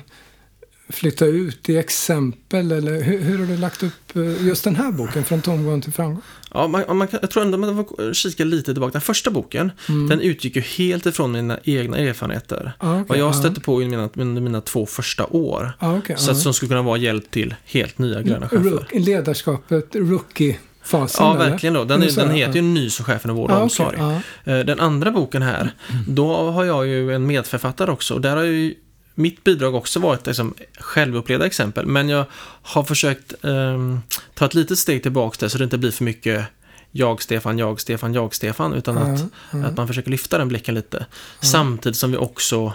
flytta 0.91 1.25
ut 1.25 1.69
i 1.69 1.77
exempel? 1.77 2.71
Eller 2.71 3.01
hur, 3.01 3.19
hur 3.21 3.37
har 3.39 3.45
du 3.45 3.57
lagt 3.57 3.83
upp 3.83 4.15
eh, 4.15 4.47
just 4.47 4.63
den 4.63 4.75
här 4.75 4.91
boken, 4.91 5.23
Från 5.23 5.41
tomgång 5.41 5.81
till 5.81 5.93
framgång? 5.93 6.21
Ja, 6.53 6.67
man, 6.67 6.97
man 6.97 7.07
kan, 7.07 7.19
jag 7.21 7.31
tror 7.31 7.43
ändå 7.43 7.57
man 7.57 7.75
får 7.85 8.13
kika 8.13 8.43
lite 8.43 8.73
tillbaka. 8.73 8.91
Den 8.91 9.01
första 9.01 9.31
boken, 9.31 9.71
Mm. 9.89 10.09
den 10.09 10.21
utgick 10.21 10.55
ju 10.55 10.61
helt 10.61 11.05
ifrån 11.05 11.31
mina 11.31 11.59
egna 11.63 11.97
erfarenheter. 11.97 12.73
Ah, 12.77 12.93
okej, 12.93 13.05
Vad 13.09 13.17
jag 13.17 13.27
ja. 13.27 13.33
stötte 13.33 13.61
på 13.61 13.81
i 13.81 13.87
mina, 13.87 14.09
under 14.15 14.41
mina 14.41 14.61
två 14.61 14.85
första 14.85 15.25
år. 15.25 15.73
Ah, 15.79 15.97
okay, 15.97 16.15
Så 16.17 16.31
att 16.31 16.37
som 16.37 16.53
skulle 16.53 16.69
kunna 16.69 16.81
vara 16.81 16.97
hjälp 16.97 17.31
till 17.31 17.55
helt 17.65 17.97
nya 17.97 18.21
gröna 18.21 18.49
chefer. 18.49 18.63
Rook, 18.69 18.85
ledarskapet, 18.93 19.95
rookie-fasen? 19.95 21.25
Ja, 21.25 21.35
eller? 21.35 21.49
verkligen 21.49 21.73
då. 21.73 21.83
Den, 21.83 22.01
Är 22.03 22.07
är, 22.07 22.15
den 22.15 22.37
Ja. 22.37 22.47
heter 22.47 22.55
ju 22.55 22.61
Ny 22.61 22.89
som 22.89 23.05
chefen 23.05 23.31
i 23.31 23.33
vård 23.33 23.51
och 23.51 23.57
Ah, 23.57 23.61
omsorg. 23.61 23.95
ja. 23.99 24.21
Eh, 24.53 24.59
Den 24.65 24.79
andra 24.79 25.11
boken 25.11 25.41
här, 25.41 25.71
då 26.07 26.51
har 26.51 26.63
jag 26.65 26.87
ju 26.87 27.13
en 27.15 27.25
medförfattare 27.27 27.91
också. 27.91 28.13
Och 28.13 28.21
där 28.21 28.35
har 28.35 28.43
ju 28.43 28.73
mitt 29.15 29.43
bidrag 29.43 29.75
också 29.75 29.99
varit 29.99 30.27
liksom 30.27 30.53
självupplevda 30.79 31.45
exempel. 31.45 31.85
Men 31.85 32.09
jag 32.09 32.25
har 32.61 32.83
försökt 32.83 33.33
ehm, 33.45 33.99
ta 34.33 34.45
ett 34.45 34.53
litet 34.53 34.77
steg 34.79 35.03
tillbaka 35.03 35.37
där 35.39 35.47
så 35.47 35.57
det 35.57 35.63
inte 35.63 35.77
blir 35.77 35.91
för 35.91 36.03
mycket 36.03 36.45
jag, 36.91 37.21
Stefan, 37.21 37.57
jag, 37.57 37.79
Stefan, 37.81 38.13
jag, 38.13 38.35
Stefan. 38.35 38.73
Utan 38.73 38.97
att, 38.97 39.19
Ja, 39.19 39.25
ja. 39.59 39.65
att 39.65 39.77
man 39.77 39.87
försöker 39.87 40.11
lyfta 40.11 40.37
den 40.37 40.47
blicken 40.47 40.75
lite. 40.75 41.05
Samtidigt 41.39 41.97
som 41.97 42.11
vi 42.11 42.17
också 42.17 42.73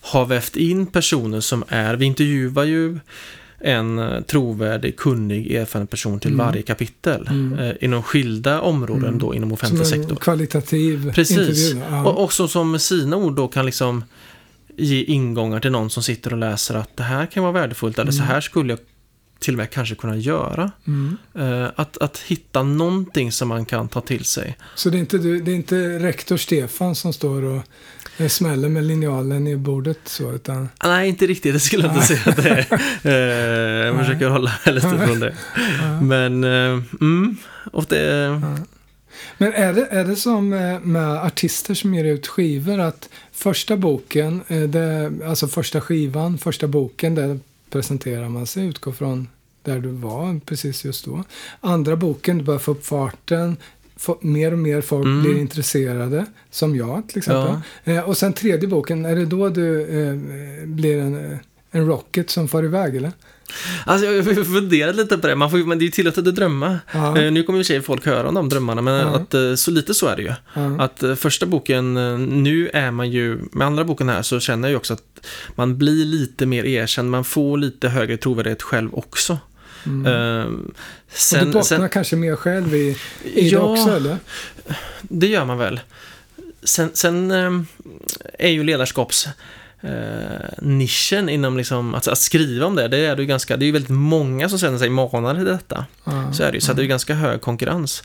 har 0.00 0.26
vävt 0.26 0.56
in 0.56 0.86
personer 0.86 1.40
som 1.40 1.64
är, 1.68 1.94
vi 1.94 2.04
intervjuar 2.04 2.64
ju 2.64 2.98
en 3.60 3.98
eh, 3.98 4.20
trovärdig, 4.20 4.96
kunnig, 4.96 5.52
erfaren 5.54 5.86
person 5.86 6.20
till 6.20 6.32
Mm. 6.32 6.46
varje 6.46 6.62
kapitel. 6.62 7.26
Mm. 7.30 7.58
Eh, 7.58 7.74
inom 7.80 8.02
skilda 8.02 8.60
områden 8.60 9.04
Mm. 9.04 9.18
då 9.18 9.34
inom 9.34 9.48
Som 9.48 9.54
offentlig 9.54 9.80
en 9.80 9.86
sektor. 9.86 10.16
kvalitativ 10.16 11.12
Precis. 11.12 11.38
intervju. 11.38 11.82
Ja. 11.90 12.04
Och 12.06 12.22
också 12.24 12.48
som 12.48 12.70
med 12.70 12.82
sina 12.82 13.16
ord 13.16 13.36
då 13.36 13.48
kan 13.48 13.66
liksom 13.66 14.04
ge 14.78 15.02
ingångar 15.02 15.60
till 15.60 15.70
någon 15.72 15.90
som 15.90 16.02
sitter 16.02 16.32
och 16.32 16.38
läser 16.38 16.74
att 16.74 16.96
det 16.96 17.02
här 17.02 17.26
kan 17.26 17.42
vara 17.42 17.52
värdefullt 17.52 17.98
eller 17.98 18.12
så 18.12 18.18
Mm. 18.22 18.28
här 18.28 18.40
skulle 18.40 18.72
jag 18.72 18.78
till 19.38 19.54
och 19.54 19.58
med 19.58 19.70
kanske 19.70 19.94
kunna 19.94 20.16
göra. 20.16 20.70
Mm. 20.86 21.16
Eh, 21.34 21.70
att, 21.76 21.96
att 21.98 22.18
hitta 22.18 22.62
någonting 22.62 23.32
som 23.32 23.48
man 23.48 23.64
kan 23.64 23.88
ta 23.88 24.00
till 24.00 24.24
sig. 24.24 24.56
Så 24.74 24.90
det 24.90 24.96
är, 24.96 25.00
inte, 25.00 25.18
du- 25.18 25.40
det 25.40 25.50
är 25.50 25.54
inte 25.54 25.98
rektor 25.98 26.36
Stefan 26.36 26.94
som 26.94 27.12
står 27.12 27.42
och 27.44 27.62
eh, 28.18 28.28
smäller 28.28 28.68
med 28.68 28.84
linjalen 28.84 29.46
i 29.46 29.56
bordet 29.56 29.98
så, 30.04 30.32
utan 30.32 30.68
Nej, 30.84 31.08
inte 31.08 31.26
riktigt. 31.26 31.52
Det 31.54 31.60
skulle 31.60 31.86
jag 31.86 31.94
inte 31.94 32.06
säga 32.06 32.20
att 32.26 32.36
det 32.36 32.48
är. 32.50 32.66
Eh, 33.10 33.86
jag 33.86 33.98
försöker 33.98 34.28
hålla 34.28 34.52
mig 34.66 34.74
lite 34.74 34.88
från 35.06 35.20
det. 35.20 35.34
Men, 36.02 36.44
mm, 36.44 37.36
och 37.72 37.84
det... 37.88 38.40
Ja. 39.16 39.34
Men 39.38 39.52
är 39.52 39.72
det, 39.72 39.86
är 39.90 40.04
det 40.04 40.16
som 40.16 40.52
eh, 40.52 40.80
med 40.80 41.24
artister 41.24 41.74
som 41.74 41.94
ger 41.94 42.04
ut 42.04 42.26
skivor 42.26 42.80
att 42.80 43.08
första 43.32 43.76
boken, 43.76 44.40
eh, 44.48 44.62
det, 44.62 45.12
alltså 45.24 45.48
första 45.48 45.80
skivan, 45.80 46.38
första 46.38 46.66
boken, 46.66 47.14
där 47.14 47.38
presenterar 47.70 48.28
man 48.28 48.46
sig, 48.46 48.66
utgår 48.66 48.92
från 48.92 49.28
där 49.62 49.78
du 49.80 49.88
var 49.88 50.40
precis 50.46 50.84
just 50.84 51.04
då. 51.04 51.24
Andra 51.60 51.96
boken, 51.96 52.38
du 52.38 52.44
börjar 52.44 52.58
få 52.58 52.70
upp 52.70 52.86
farten, 52.86 53.56
mer 54.20 54.52
och 54.52 54.58
mer 54.58 54.80
folk 54.80 55.06
Mm. 55.06 55.22
blir 55.22 55.38
intresserade, 55.38 56.26
som 56.50 56.76
jag 56.76 57.08
till 57.08 57.18
exempel. 57.18 57.56
Eh, 57.84 58.00
och 58.08 58.16
sen 58.16 58.32
tredje 58.32 58.68
boken, 58.68 59.04
är 59.04 59.16
det 59.16 59.26
då 59.26 59.48
du 59.48 59.80
eh, 59.80 60.14
blir 60.66 60.98
en, 60.98 61.38
en 61.70 61.86
rocket 61.86 62.30
som 62.30 62.48
far 62.48 62.62
iväg 62.64 62.96
eller? 62.96 63.12
Alltså, 63.86 64.06
jag 64.06 64.22
har 64.22 64.44
funderat 64.44 64.96
lite 64.96 65.18
på 65.18 65.26
det. 65.26 65.34
Man 65.36 65.50
får, 65.50 65.58
men 65.58 65.78
det 65.78 65.82
är 65.82 65.86
ju 65.86 65.90
tillåtet 65.92 66.26
att 66.26 66.34
drömma. 66.34 66.78
Ja. 66.92 67.18
Eh, 67.18 67.32
nu 67.32 67.42
kommer 67.42 67.58
i 67.58 67.62
och 67.62 67.66
för 67.66 67.72
sig 67.74 67.82
folk 67.82 68.06
höra 68.06 68.28
om 68.28 68.34
de 68.34 68.48
drömmarna, 68.48 68.82
men 68.82 68.94
Ja. 69.00 69.06
att, 69.16 69.34
eh, 69.34 69.54
så 69.54 69.70
lite 69.70 69.94
så 69.94 70.06
är 70.06 70.16
det 70.16 70.22
ju. 70.22 70.32
Ja. 70.54 70.82
Att 70.84 71.02
eh, 71.02 71.14
första 71.14 71.46
boken, 71.46 71.94
nu 72.42 72.68
är 72.72 72.90
man 72.90 73.10
ju, 73.10 73.38
med 73.52 73.66
andra 73.66 73.84
boken 73.84 74.08
här 74.08 74.22
så 74.22 74.40
känner 74.40 74.68
jag 74.68 74.70
ju 74.70 74.76
också 74.76 74.94
att 74.94 75.26
man 75.54 75.78
blir 75.78 76.04
lite 76.04 76.46
mer 76.46 76.64
erkänd, 76.64 77.10
man 77.10 77.24
får 77.24 77.58
lite 77.58 77.88
högre 77.88 78.16
trovärdighet 78.16 78.62
själv 78.62 78.94
också. 78.94 79.38
Mm. 79.86 80.06
Eh, 80.06 80.44
och 80.46 80.52
du 80.52 80.72
sen, 81.08 81.44
bottnar 81.46 81.62
sen, 81.62 81.88
kanske 81.88 82.16
mer 82.16 82.36
själv 82.36 82.74
i, 82.74 82.96
i 83.24 83.40
det 83.42 83.48
Ja. 83.48 83.58
också 83.60 83.90
eller? 83.96 84.18
det 85.02 85.26
gör 85.26 85.44
man 85.44 85.58
väl. 85.58 85.80
Sen, 86.62 86.90
sen 86.94 87.30
är 88.38 88.48
ju 88.48 88.64
ledarskaps 88.64 89.28
eh, 89.86 90.48
nischen 90.62 91.28
inom 91.28 91.56
liksom, 91.56 91.94
att, 91.94 92.08
att 92.08 92.18
skriva 92.18 92.66
om 92.66 92.74
det, 92.74 92.88
det 92.88 92.98
är 93.06 93.16
det 93.16 93.24
ganska, 93.26 93.56
det 93.56 93.64
är 93.64 93.66
ju 93.66 93.72
väldigt 93.72 93.90
många 93.90 94.48
som 94.48 94.58
känner 94.58 94.78
sig 94.78 94.90
manade 94.90 95.34
till 95.38 95.44
detta. 95.44 95.86
Ja. 96.04 96.32
Så 96.32 96.42
är 96.42 96.46
det 96.52 96.54
ju, 96.56 96.60
så 96.60 96.72
det 96.72 96.80
är 96.80 96.82
ju 96.82 96.88
ganska 96.88 97.14
hög 97.14 97.40
konkurrens. 97.40 98.02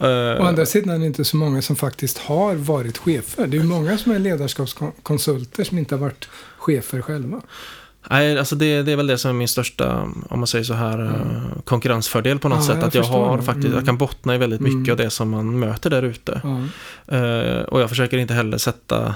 Eh, 0.00 0.06
Å 0.08 0.42
andra 0.42 0.66
sidan 0.66 0.94
är 0.94 0.98
det 0.98 1.06
inte 1.06 1.24
så 1.24 1.36
många 1.36 1.62
som 1.62 1.76
faktiskt 1.76 2.18
har 2.18 2.54
varit 2.54 2.98
chefer. 2.98 3.46
Det 3.46 3.56
är 3.56 3.60
ju 3.60 3.66
många 3.66 3.98
som 3.98 4.12
är 4.12 4.18
ledarskapskonsulter 4.18 5.64
som 5.64 5.78
inte 5.78 5.94
har 5.94 6.00
varit 6.00 6.28
chefer 6.58 7.00
själva. 7.02 7.40
Nej, 8.10 8.38
alltså 8.38 8.56
det, 8.56 8.82
det 8.82 8.92
är 8.92 8.96
väl 8.96 9.06
det 9.06 9.18
som 9.18 9.28
är 9.28 9.32
min 9.34 9.48
största, 9.48 10.00
om 10.28 10.38
man 10.38 10.46
säger 10.46 10.64
så 10.64 10.74
här, 10.74 11.04
eh, 11.04 11.62
konkurrensfördel 11.64 12.38
på 12.38 12.48
något 12.48 12.58
Ja, 12.58 12.62
sätt. 12.66 12.76
jag 12.80 12.88
Att 12.88 12.94
jag 12.94 13.02
har 13.02 13.36
det. 13.36 13.42
faktiskt, 13.42 13.66
Mm. 13.66 13.76
jag 13.78 13.86
kan 13.86 13.96
bottna 13.98 14.34
i 14.34 14.38
väldigt 14.38 14.60
mycket 14.60 14.76
Mm. 14.78 14.90
av 14.90 14.96
det 14.96 15.10
som 15.10 15.30
man 15.30 15.58
möter 15.58 15.90
där 15.90 16.02
ute. 16.02 16.32
Eh, 17.08 17.62
och 17.64 17.80
jag 17.80 17.88
försöker 17.88 18.18
inte 18.18 18.34
heller 18.34 18.58
sätta 18.58 19.14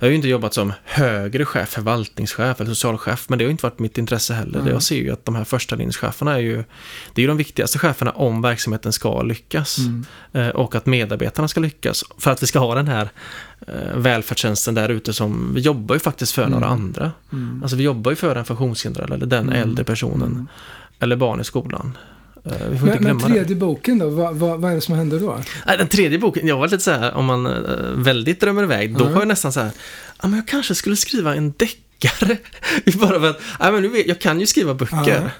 jag 0.00 0.06
har 0.06 0.10
ju 0.10 0.16
inte 0.16 0.28
jobbat 0.28 0.54
som 0.54 0.72
högre 0.84 1.44
chef, 1.44 1.68
förvaltningschef 1.68 2.60
eller 2.60 2.70
socialchef, 2.70 3.28
men 3.28 3.38
det 3.38 3.44
har 3.44 3.50
inte 3.50 3.62
varit 3.66 3.78
mitt 3.78 3.98
intresse 3.98 4.34
heller. 4.34 4.62
Nej. 4.62 4.72
Jag 4.72 4.82
ser 4.82 4.96
ju 4.96 5.10
att 5.12 5.24
de 5.24 5.34
här 5.34 5.44
första 5.44 5.76
linjescheferna 5.76 6.34
är 6.34 6.38
ju, 6.38 6.56
det 7.14 7.20
är 7.20 7.20
ju 7.20 7.26
de 7.26 7.36
viktigaste 7.36 7.78
cheferna 7.78 8.10
om 8.10 8.42
verksamheten 8.42 8.92
ska 8.92 9.22
lyckas. 9.22 9.78
Mm. 9.78 10.04
Eh, 10.32 10.48
och 10.48 10.74
att 10.74 10.86
medarbetarna 10.86 11.48
ska 11.48 11.60
lyckas. 11.60 12.04
För 12.18 12.30
att 12.30 12.42
vi 12.42 12.46
ska 12.46 12.58
ha 12.58 12.74
den 12.74 12.88
här 12.88 13.08
eh, 13.66 13.96
välfärdstjänsten 13.96 14.74
där 14.74 14.88
ute 14.88 15.12
som, 15.12 15.54
vi 15.54 15.60
jobbar 15.60 15.94
ju 15.94 15.98
faktiskt 15.98 16.32
för 16.32 16.42
Mm. 16.42 16.52
några 16.52 16.66
andra. 16.66 17.12
Mm. 17.32 17.62
Alltså 17.62 17.76
vi 17.76 17.82
jobbar 17.82 18.12
ju 18.12 18.16
för 18.16 18.34
den 18.34 18.44
funktionshindrade 18.44 19.14
eller 19.14 19.26
den 19.26 19.48
Mm. 19.48 19.62
äldre 19.62 19.84
personen. 19.84 20.32
Mm. 20.32 20.46
Eller 20.98 21.16
barn 21.16 21.40
i 21.40 21.44
skolan. 21.44 21.96
Eh, 22.44 22.52
vi 22.52 22.58
får 22.58 22.72
inte 22.72 22.84
Men, 22.84 22.84
men 22.88 23.00
glömma 23.00 23.20
det. 23.28 23.34
tredje 23.34 23.56
boken 23.56 23.98
då, 23.98 24.08
vad, 24.08 24.36
vad, 24.36 24.60
vad 24.60 24.70
är 24.70 24.74
det 24.74 24.80
som 24.80 24.94
händer 24.94 25.20
då? 25.20 25.38
Den 25.66 25.88
tredje 25.88 26.18
boken, 26.18 26.46
jag 26.48 26.56
var 26.56 26.68
lite 26.68 26.82
så 26.84 26.90
här, 26.90 27.14
om 27.14 27.24
man 27.24 27.46
eh, 27.46 27.52
väldigt 27.94 28.40
drömmer 28.40 28.62
iväg, 28.62 28.96
då 28.96 29.00
Mm. 29.04 29.14
har 29.14 29.20
jag 29.20 29.28
nästan 29.28 29.52
så 29.52 29.60
här, 29.60 29.70
ja 30.22 30.28
men 30.28 30.36
jag 30.38 30.48
kanske 30.48 30.74
skulle 30.74 30.96
skriva 30.96 31.34
en 31.34 31.52
deckare. 31.56 32.36
Bara 33.00 33.20
för 33.20 33.30
att, 33.30 33.40
nej 33.60 33.72
men 33.72 33.82
nu 33.82 33.88
vet, 33.88 34.06
jag 34.06 34.18
kan 34.20 34.40
ju 34.40 34.46
skriva 34.46 34.74
böcker. 34.74 34.96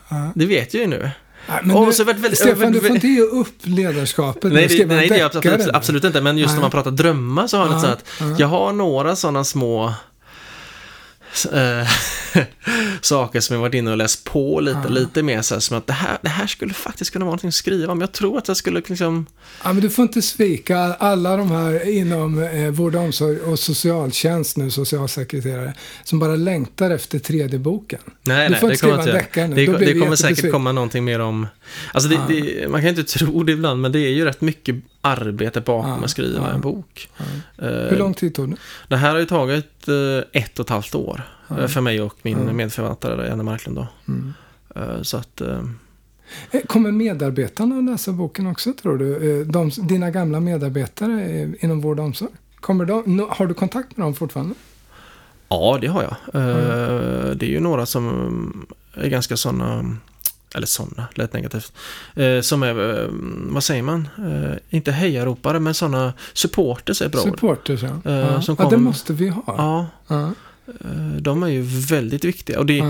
Ja, 0.08 0.16
ja. 0.16 0.32
Det 0.34 0.46
vet 0.46 0.74
jag 0.74 0.80
ju 0.80 0.86
nu. 0.86 1.10
Nej, 1.48 1.58
men 1.64 1.76
vart 1.76 1.98
väldigt- 2.00 2.38
Stefan, 2.38 2.72
du 2.72 2.80
får 2.80 2.90
inte 2.90 3.08
ge 3.08 3.20
upp 3.20 3.54
ledarskapet. 3.62 4.52
Nej, 4.52 4.66
det, 4.68 4.86
nej 4.86 5.08
det 5.08 5.22
absolut, 5.22 5.68
absolut 5.74 6.04
inte, 6.04 6.20
men 6.20 6.38
just 6.38 6.48
Nej. 6.48 6.54
när 6.54 6.60
man 6.62 6.70
pratar 6.70 6.90
drömmar 6.90 7.46
så 7.46 7.56
har 7.58 7.66
jag 7.66 7.74
Ja, 7.74 7.80
så 7.80 7.86
att, 7.86 8.04
ja. 8.20 8.36
jag 8.38 8.46
har 8.46 8.72
några 8.72 9.16
sådana 9.16 9.44
små 9.44 9.92
saker 13.00 13.40
som 13.40 13.54
jag 13.54 13.60
varit 13.60 13.74
inne 13.74 13.90
och 13.90 13.96
läst 13.96 14.24
på 14.24 14.60
lite, 14.60 14.80
Ja. 14.84 14.88
lite 14.88 15.22
mer 15.22 15.42
så 15.42 15.54
här, 15.54 15.60
som 15.60 15.76
att 15.78 15.86
det 15.86 15.92
här, 15.92 16.18
det 16.22 16.28
här 16.28 16.46
skulle 16.46 16.74
faktiskt 16.74 17.10
kunna 17.10 17.24
vara 17.24 17.30
någonting 17.30 17.48
att 17.48 17.54
skriva 17.54 17.92
om. 17.92 18.00
Jag 18.00 18.12
tror 18.12 18.38
att 18.38 18.48
jag 18.48 18.56
skulle 18.56 18.82
liksom, 18.86 19.26
Ja, 19.64 19.72
men 19.72 19.82
du 19.82 19.90
får 19.90 20.02
inte 20.02 20.22
svika 20.22 20.78
alla 20.78 21.36
de 21.36 21.50
här 21.50 21.88
inom 21.88 22.42
eh, 22.42 22.68
vård 22.70 22.94
och 22.94 23.02
omsorg 23.02 23.38
och 23.40 23.58
socialtjänst 23.58 24.56
nu, 24.56 24.70
socialsekreterare, 24.70 25.74
som 26.04 26.18
bara 26.18 26.36
längtar 26.36 26.90
efter 26.90 27.18
tredje 27.18 27.58
boken. 27.58 28.00
nej, 28.22 28.48
Du 28.48 28.52
nej, 28.66 28.70
det 28.70 28.80
kommer 28.80 28.92
jag 28.92 29.16
inte 29.24 29.46
nu, 29.48 29.66
Det, 29.66 29.78
det 29.78 29.98
kommer 30.00 30.16
säkert 30.16 30.50
komma 30.52 30.72
någonting 30.72 31.04
mer 31.04 31.18
om, 31.20 31.46
alltså 31.92 32.08
det, 32.08 32.14
Ja. 32.14 32.24
det, 32.28 32.68
man 32.68 32.80
kan 32.80 32.88
inte 32.90 33.04
tro 33.04 33.42
det 33.42 33.52
ibland, 33.52 33.80
men 33.80 33.92
det 33.92 33.98
är 34.00 34.10
ju 34.10 34.24
rätt 34.24 34.40
mycket 34.40 34.76
arbete 35.00 35.60
bakom 35.60 35.90
Ja, 35.90 36.04
att 36.04 36.10
skriva 36.10 36.48
ja. 36.48 36.54
en 36.54 36.60
bok. 36.60 37.08
Ja. 37.16 37.24
Eh, 37.66 37.88
Hur 37.90 37.96
lång 37.98 38.14
tid 38.14 38.34
tog 38.34 38.50
det? 38.50 38.56
Det 38.88 38.96
här 38.96 39.10
har 39.10 39.18
ju 39.18 39.26
tagit 39.26 39.88
eh, 39.88 40.42
ett 40.42 40.58
och 40.58 40.66
ett 40.66 40.70
halvt 40.70 40.94
år 40.94 41.22
eh, 41.58 41.66
för 41.66 41.80
mig 41.80 42.00
och 42.00 42.14
min 42.22 42.56
medförvaltare 42.56 43.28
Janne 43.28 43.42
Marklund 43.42 43.78
då. 43.78 43.86
Mm. 44.08 44.32
Så 45.02 45.16
att, 45.16 45.42
Kommer 46.66 46.92
medarbetarna 46.92 47.78
att 47.78 47.84
läsa 47.84 48.12
boken 48.12 48.46
också, 48.46 48.72
tror 48.82 48.98
du? 48.98 49.44
De, 49.44 49.70
dina 49.70 50.10
gamla 50.10 50.40
medarbetare 50.40 51.52
inom 51.60 51.80
vård 51.80 51.98
och 51.98 52.04
omsorg? 52.04 52.30
Kommer 52.60 52.84
de, 52.84 53.26
har 53.30 53.46
du 53.46 53.54
kontakt 53.54 53.96
med 53.96 54.06
dem 54.06 54.14
fortfarande? 54.14 54.54
ja, 55.48 55.78
det 55.80 55.86
har 55.86 56.02
jag. 56.02 56.12
Eh, 56.42 57.30
Det 57.36 57.46
är 57.46 57.50
ju 57.50 57.60
några 57.60 57.86
som 57.86 58.66
är 58.94 59.08
ganska 59.08 59.36
sådana, 59.36 59.96
eller 60.54 60.66
sådana, 60.66 61.08
lät 61.14 61.32
negativt, 61.32 61.72
eh, 62.14 62.40
som 62.40 62.62
är, 62.62 63.00
eh, 63.02 63.08
vad 63.52 63.64
säger 63.64 63.82
man, 63.82 64.08
Eh, 64.18 64.56
inte 64.70 64.92
hejaropare, 64.92 65.60
men 65.60 65.74
sådana 65.74 66.12
supporters 66.32 67.02
är 67.02 67.08
bra 67.08 67.20
ord. 67.22 67.28
Supporters, 67.28 67.82
ja. 67.82 67.88
Eh, 68.04 68.12
ja. 68.18 68.42
som 68.42 68.56
ja, 68.58 68.68
det 68.70 68.76
måste 68.76 69.12
vi 69.12 69.28
ha. 69.28 69.42
Ja, 69.46 69.86
Ja. 70.08 70.32
eh, 70.80 71.16
de 71.20 71.42
är 71.42 71.48
ju 71.48 71.62
väldigt 71.62 72.24
viktiga. 72.24 72.58
Och 72.58 72.66
det, 72.66 72.76
Ja. 72.76 72.86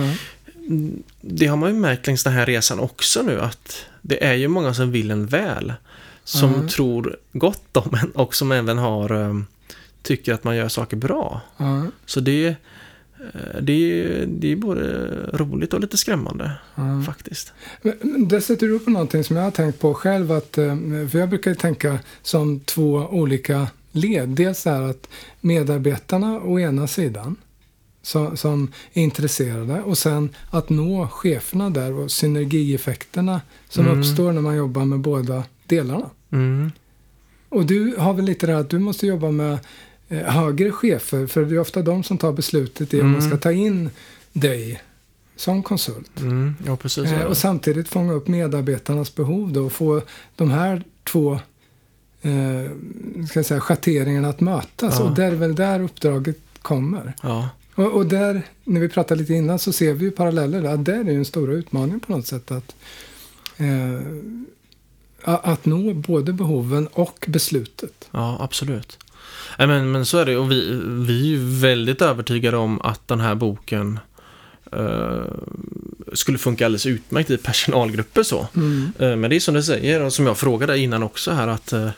det 1.21 1.47
har 1.47 1.57
man 1.57 1.71
ju 1.71 1.76
märkt 1.81 2.07
längs 2.07 2.25
den 2.25 2.33
här 2.33 2.47
resan 2.47 2.81
också 2.81 3.23
nu 3.23 3.40
att 3.40 3.85
det 4.02 4.25
är 4.25 4.35
ju 4.35 4.49
många 4.49 4.75
som 4.75 4.90
vill 4.90 5.11
en 5.11 5.26
väl. 5.26 5.73
Som 6.25 6.55
Mm. 6.55 6.69
tror 6.69 7.17
gott 7.33 7.76
om 7.76 7.95
en 8.02 8.11
och 8.11 8.35
som 8.35 8.52
även 8.52 8.79
har 8.79 9.12
um, 9.12 9.47
tycker 10.02 10.35
att 10.35 10.45
man 10.45 10.57
gör 10.57 10.69
saker 10.69 10.97
bra. 10.97 11.40
Ja. 11.57 11.87
Så 12.07 12.21
det, 12.21 12.47
eh, 12.47 12.55
det, 13.61 13.73
är- 13.73 14.27
det 14.27 14.53
är 14.53 14.57
både 14.57 14.83
roligt 15.33 15.75
och 15.75 15.81
lite 15.81 15.97
skrämmande 15.97 16.53
Ja. 16.75 17.03
faktiskt. 17.07 17.53
Men- 17.83 18.29
Det 18.29 18.41
sätter 18.41 18.67
du 18.69 18.79
på 18.79 18.91
någonting 18.91 19.25
som 19.25 19.37
jag 19.37 19.43
har 19.45 19.50
tänkt 19.50 19.79
på 19.81 19.95
själv. 19.95 20.33
Att, 20.33 20.59
eh, 20.59 20.77
för 21.11 21.19
jag 21.19 21.29
brukar 21.29 21.55
tänka 21.55 21.99
som 22.23 22.61
två 22.61 22.93
olika 23.11 23.67
led. 23.93 24.29
Dels 24.29 24.67
är 24.67 24.81
att 24.83 25.09
medarbetarna 25.41 26.41
å 26.41 26.61
ena 26.61 26.87
sidan 26.87 27.37
som, 28.03 28.37
som 28.37 28.73
är 28.93 29.03
intresserade 29.03 29.83
och 29.83 29.99
sen 29.99 30.31
att 30.50 30.69
nå 30.71 31.09
cheferna 31.09 31.71
där 31.71 31.93
och 31.93 32.11
synergieffekterna 32.11 33.41
som 33.69 33.87
Mm. 33.87 33.99
uppstår 34.00 34.33
när 34.33 34.41
man 34.41 34.57
jobbar 34.57 34.85
med 34.85 34.99
båda 34.99 35.45
delarna. 35.67 36.11
Mm. 36.33 36.73
Och 37.49 37.67
du 37.67 37.95
har 37.99 38.12
väl 38.15 38.25
lite 38.25 38.47
det 38.47 38.53
här 38.53 38.61
att 38.61 38.71
du 38.71 38.79
måste 38.79 39.07
jobba 39.07 39.31
med 39.31 39.53
eh, 39.53 39.59
högre 40.11 40.71
chefer 40.73 41.26
för 41.26 41.45
det 41.45 41.55
är 41.55 41.59
ofta 41.59 41.83
de 41.83 42.02
som 42.05 42.19
tar 42.19 42.33
beslutet 42.33 42.95
i 42.95 43.00
om 43.00 43.07
man 43.11 43.21
Mm. 43.21 43.31
ska 43.31 43.38
ta 43.38 43.52
in 43.52 43.90
dig 44.33 44.83
som 45.37 45.62
konsult. 45.62 46.21
Mm. 46.21 46.55
Ja, 46.67 46.76
precis. 46.76 47.05
Eh, 47.12 47.23
och 47.25 47.37
samtidigt 47.37 47.88
fånga 47.88 48.12
upp 48.12 48.29
medarbetarnas 48.29 49.14
behov 49.14 49.52
då 49.52 49.64
och 49.67 49.73
få 49.73 50.02
de 50.37 50.50
här 50.50 50.83
två 51.05 51.33
eh, 52.23 52.71
ska 53.29 53.38
jag 53.38 53.47
säga, 53.47 53.61
schatteringarna 53.61 54.29
att 54.29 54.40
mötas. 54.40 54.95
Ja. 54.99 55.05
Och 55.05 55.14
det 55.14 55.25
är 55.25 55.31
väl 55.33 55.55
där 55.55 55.81
uppdraget 55.81 56.37
kommer. 56.62 57.12
ja. 57.23 57.49
Och, 57.75 57.93
och 57.93 58.07
där, 58.07 58.43
när 58.64 58.81
vi 58.81 58.88
pratade 58.88 59.21
lite 59.21 59.35
innan, 59.35 59.59
så 59.59 59.73
ser 59.73 59.95
vi 59.95 60.05
ju 60.05 60.11
paralleller 60.11 60.62
där. 60.62 60.76
Där 60.76 61.00
är 61.00 61.05
ju 61.11 61.17
en 61.17 61.25
stora 61.25 61.52
utmaning 61.52 62.00
på 62.00 62.12
något 62.12 62.26
sätt 62.26 62.50
att, 62.50 62.75
eh, 63.57 64.00
att 65.23 65.64
nå 65.67 65.95
både 65.95 66.33
behoven 66.33 66.87
och 66.87 67.25
beslutet. 67.29 68.09
Ja, 68.11 68.37
absolut. 68.40 68.99
Nej, 69.59 69.69
men, 69.69 69.92
men 69.92 70.07
så 70.07 70.19
är 70.19 70.26
det 70.26 70.37
och 70.37 70.50
vi, 70.50 70.80
vi 70.85 71.21
är 71.21 71.26
ju 71.26 71.61
väldigt 71.61 72.02
övertygade 72.02 72.57
om 72.57 72.80
att 72.80 73.09
den 73.09 73.21
här 73.21 73.35
boken 73.35 73.99
eh, 74.73 75.23
skulle 76.12 76.38
funka 76.38 76.66
alldeles 76.66 76.87
utmärkt 76.87 77.30
i 77.30 77.37
personalgrupper 77.37 78.23
så. 78.23 78.49
Mm. 78.57 78.92
Eh, 78.99 79.16
men 79.16 79.30
det 79.30 79.37
är 79.37 79.40
som 79.40 79.54
du 79.54 79.62
säger 79.62 80.02
och 80.02 80.12
som 80.12 80.26
jag 80.26 80.38
frågade 80.38 80.78
innan 80.78 81.02
också 81.02 81.33
här 81.33 81.49
att 81.49 81.73
eh, 81.73 81.90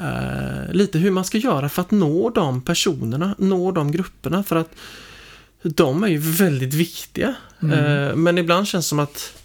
eh, 0.00 0.72
lite 0.72 0.98
hur 0.98 1.10
man 1.10 1.24
ska 1.24 1.38
göra 1.38 1.68
för 1.68 1.82
att 1.82 1.90
nå 1.90 2.30
de 2.30 2.62
personerna, 2.62 3.34
nå 3.38 3.72
de 3.72 3.92
grupperna. 3.92 4.42
För 4.42 4.56
att 4.56 4.70
de 5.62 6.04
är 6.04 6.08
ju 6.08 6.18
väldigt 6.18 6.74
viktiga. 6.74 7.34
Mm. 7.62 7.78
Eh, 7.78 8.16
men 8.16 8.38
ibland 8.38 8.68
känns 8.68 8.86
det 8.86 8.88
som 8.88 8.98
att 8.98 9.39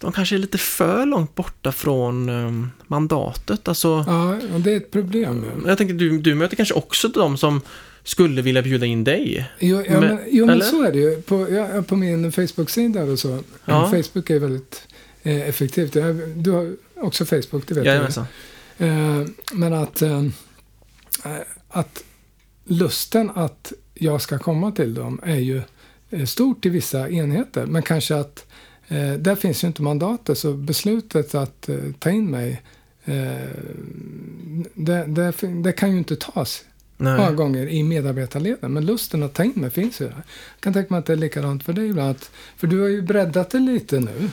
de 0.00 0.12
kanske 0.12 0.34
är 0.36 0.38
lite 0.38 0.58
för 0.58 1.06
långt 1.06 1.34
borta 1.34 1.72
från 1.72 2.28
eh, 2.28 2.66
mandatet. 2.86 3.68
Alltså, 3.68 4.04
Ja, 4.06 4.38
det 4.58 4.72
är 4.72 4.76
ett 4.76 4.90
problem. 4.90 5.44
ja. 5.62 5.68
jag 5.68 5.78
tänker, 5.78 5.94
du, 5.94 6.18
du 6.18 6.34
möter 6.34 6.56
kanske 6.56 6.74
också 6.74 7.08
de 7.08 7.38
som 7.38 7.60
skulle 8.04 8.42
vilja 8.42 8.62
bjuda 8.62 8.86
in 8.86 9.04
dig. 9.04 9.50
Jo, 9.58 9.82
ja, 9.88 10.00
Men- 10.00 10.14
men, 10.14 10.18
jo, 10.30 10.46
men 10.46 10.62
så 10.62 10.82
är 10.82 10.92
det 10.92 10.98
ju. 10.98 11.22
På, 11.22 11.50
ja, 11.50 11.82
på 11.82 11.96
min 11.96 12.32
Facebook-sida 12.32 13.02
och 13.02 13.18
så. 13.18 13.38
Ja. 13.64 13.86
Facebook 13.90 14.30
är 14.30 14.38
väldigt 14.38 14.82
eh, 15.22 15.48
effektivt. 15.48 15.92
Du 16.36 16.50
har 16.50 16.76
också 16.96 17.24
Facebook, 17.24 17.66
det 17.68 17.74
vet 17.74 17.86
jag. 17.86 18.24
Eh, 18.88 19.26
men 19.52 19.72
att, 19.72 20.02
eh, 20.02 20.18
eh, 21.24 21.40
att 21.68 22.04
lusten 22.64 23.30
att 23.34 23.72
jag 23.94 24.20
ska 24.22 24.38
komma 24.38 24.72
till 24.72 24.94
dem 24.94 25.20
är 25.22 25.36
ju 25.38 25.62
eh, 26.10 26.24
stort 26.24 26.66
i 26.66 26.68
vissa 26.68 27.08
enheter. 27.10 27.66
Men 27.66 27.82
kanske 27.82 28.16
att 28.16 28.46
eh, 28.88 29.12
där 29.12 29.34
finns 29.34 29.64
ju 29.64 29.68
inte 29.68 29.82
mandatet 29.82 30.38
så 30.38 30.52
beslutet 30.52 31.34
att 31.34 31.68
eh, 31.68 31.76
ta 31.98 32.10
in 32.10 32.30
mig 32.30 32.62
eh, 33.04 33.14
det, 34.74 35.04
det, 35.06 35.32
det 35.62 35.72
kan 35.72 35.90
ju 35.92 35.98
inte 35.98 36.16
tas 36.16 36.64
många 36.96 37.16
Nej. 37.16 37.34
gånger 37.34 37.66
i 37.68 37.82
medarbetarleden. 37.82 38.72
Men 38.72 38.86
lusten 38.86 39.22
att 39.22 39.34
ta 39.34 39.44
in 39.44 39.52
mig 39.54 39.70
finns 39.70 40.00
ju 40.00 40.04
där. 40.04 40.14
Jag 40.14 40.60
kan 40.60 40.72
tänka 40.72 40.94
mig 40.94 40.98
att 40.98 41.06
det 41.06 41.12
är 41.12 41.16
likadant 41.16 41.64
för 41.64 41.72
dig 41.72 41.88
ibland. 41.88 42.16
För 42.56 42.66
du 42.66 42.80
har 42.80 42.88
ju 42.88 43.02
breddat 43.02 43.50
det 43.50 43.58
lite 43.58 44.00
nu. 44.00 44.30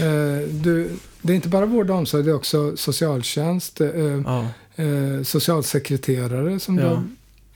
Eh, 0.00 0.48
Du, 0.48 0.90
det 1.22 1.32
är 1.32 1.36
inte 1.36 1.48
bara 1.48 1.66
vård 1.66 1.90
och 1.90 1.96
omsorg, 1.96 2.22
det 2.22 2.30
är 2.30 2.34
också 2.34 2.76
socialtjänst, 2.76 3.80
eh, 3.80 3.88
Ja. 4.26 4.48
socialsekreterare 5.24 6.58
som 6.60 6.78
Ja. 6.78 7.02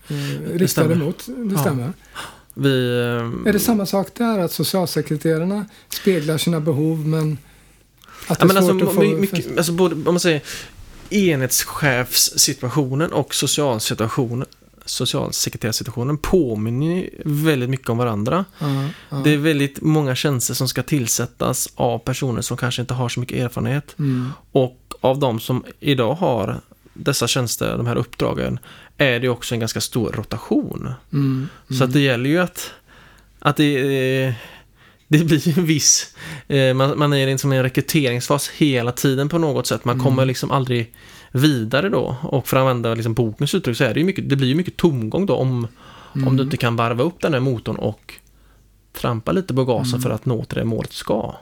du 0.09 0.15
riktar 0.53 0.67
stämmer. 0.67 0.95
emot. 0.95 1.27
Det 1.27 1.55
Ja. 1.55 1.93
Vi, 2.59 2.99
Är 3.47 3.53
det 3.53 3.59
samma 3.59 3.87
sak 3.87 4.09
där, 4.15 4.39
att 4.39 4.53
socialsekreterarna 4.53 5.67
speglar 5.89 6.39
sina 6.39 6.61
behov 6.61 7.07
men 7.07 7.39
att 8.27 8.39
det 8.41 8.47
Ja, 8.47 8.53
är 8.53 8.57
alltså, 8.57 8.73
svårt 8.79 8.83
att 8.89 8.95
få... 8.95 9.01
my- 9.01 9.17
mycket, 9.17 9.57
alltså 9.57 9.73
både, 9.73 9.95
om 9.95 10.03
man 10.05 10.21
säger 10.21 10.43
enhetschefssituationen 11.11 13.13
och 13.13 13.35
socialsituationen, 13.35 14.47
socialsekreterarsituationen 14.85 16.19
påminner 16.19 17.11
väldigt 17.25 17.71
mycket 17.71 17.89
om 17.89 17.99
varandra. 17.99 18.45
ja, 18.59 18.89
ja. 19.11 19.17
Det 19.25 19.31
är 19.31 19.37
väldigt 19.39 19.81
många 19.83 20.15
tjänster 20.15 20.55
som 20.55 20.69
ska 20.69 20.83
tillsättas 20.83 21.69
av 21.75 21.99
personer 21.99 22.43
som 22.43 22.57
kanske 22.57 22.83
inte 22.83 22.95
har 22.95 23.09
så 23.09 23.21
mycket 23.21 23.39
erfarenhet. 23.39 23.95
Mm, 23.99 24.29
Och 24.53 24.77
av 25.01 25.19
de 25.19 25.41
som 25.41 25.65
idag 25.81 26.15
har 26.15 26.61
dessa 26.95 27.27
tjänster, 27.27 27.77
de 27.77 27.87
här 27.87 27.97
uppdragen, 27.97 28.59
är 28.99 29.21
det 29.21 29.29
också 29.29 29.55
en 29.55 29.61
ganska 29.61 29.81
stor 29.81 30.13
rotation. 30.13 30.89
mm, 31.13 31.49
Så 31.71 31.85
att 31.85 31.93
det 31.93 32.01
gäller 32.01 32.31
ju 32.31 32.39
att, 32.39 32.73
att 33.39 33.57
det, 33.57 34.25
eh, 34.25 34.35
det 35.09 35.19
blir 35.25 35.59
en 35.59 35.65
viss... 35.67 36.15
eh, 36.49 36.75
Man, 36.75 36.99
man 36.99 37.13
är 37.13 37.27
liksom 37.27 37.53
i 37.53 37.57
en 37.57 37.63
rekryteringsfas 37.63 38.49
hela 38.49 38.93
tiden 38.93 39.29
på 39.29 39.39
något 39.39 39.67
sätt. 39.67 39.85
Man 39.85 39.95
Mm. 39.97 40.05
kommer 40.05 40.25
liksom 40.25 40.51
aldrig 40.51 40.93
vidare 41.33 41.89
då. 41.89 42.17
Och 42.23 42.49
för 42.49 42.57
att 42.57 42.61
använda 42.61 42.95
liksom 42.95 43.15
bokens 43.15 43.55
uttryck 43.55 43.77
så 43.77 43.85
är 43.85 43.95
det 43.95 44.01
ju 44.01 44.07
mycket, 44.07 44.29
det 44.29 44.37
blir 44.37 44.49
ju 44.49 44.55
mycket 44.55 44.77
tomgång 44.77 45.27
då 45.27 45.35
om, 45.37 45.67
mm. 46.15 46.29
om 46.29 46.37
du 46.37 46.43
inte 46.43 46.57
kan 46.57 46.77
varva 46.77 47.05
upp 47.05 47.21
den 47.21 47.33
här 47.33 47.41
motorn 47.41 47.77
och 47.77 48.15
trampa 48.93 49.33
lite 49.33 49.55
på 49.55 49.65
gasen 49.65 49.89
Mm. 49.89 50.03
för 50.03 50.11
att 50.11 50.27
nå 50.27 50.45
till 50.45 50.59
det 50.59 50.65
målet 50.65 50.93
ska. 50.93 51.35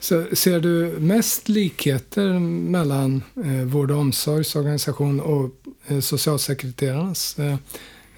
Så 0.00 0.24
ser 0.32 0.60
du 0.60 0.96
mest 0.98 1.48
likheter 1.48 2.38
mellan 2.38 3.22
eh, 3.44 3.64
vård 3.64 3.90
och 3.90 3.98
omsorgsorganisation 3.98 5.20
och 5.20 5.50
eh, 5.86 6.00
socialsekreterarnas 6.00 7.38
eh, 7.38 7.52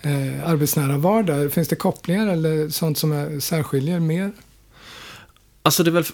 eh, 0.02 0.48
arbetsnära 0.50 0.98
vardag? 0.98 1.52
Finns 1.52 1.68
det 1.68 1.76
kopplingar 1.76 2.26
eller 2.26 2.68
sånt 2.68 2.98
som 2.98 3.12
är, 3.12 3.40
särskiljer 3.40 4.00
mer? 4.00 4.32
Alltså 5.62 5.82
det 5.82 5.90
är 5.90 5.92
väl, 5.92 6.04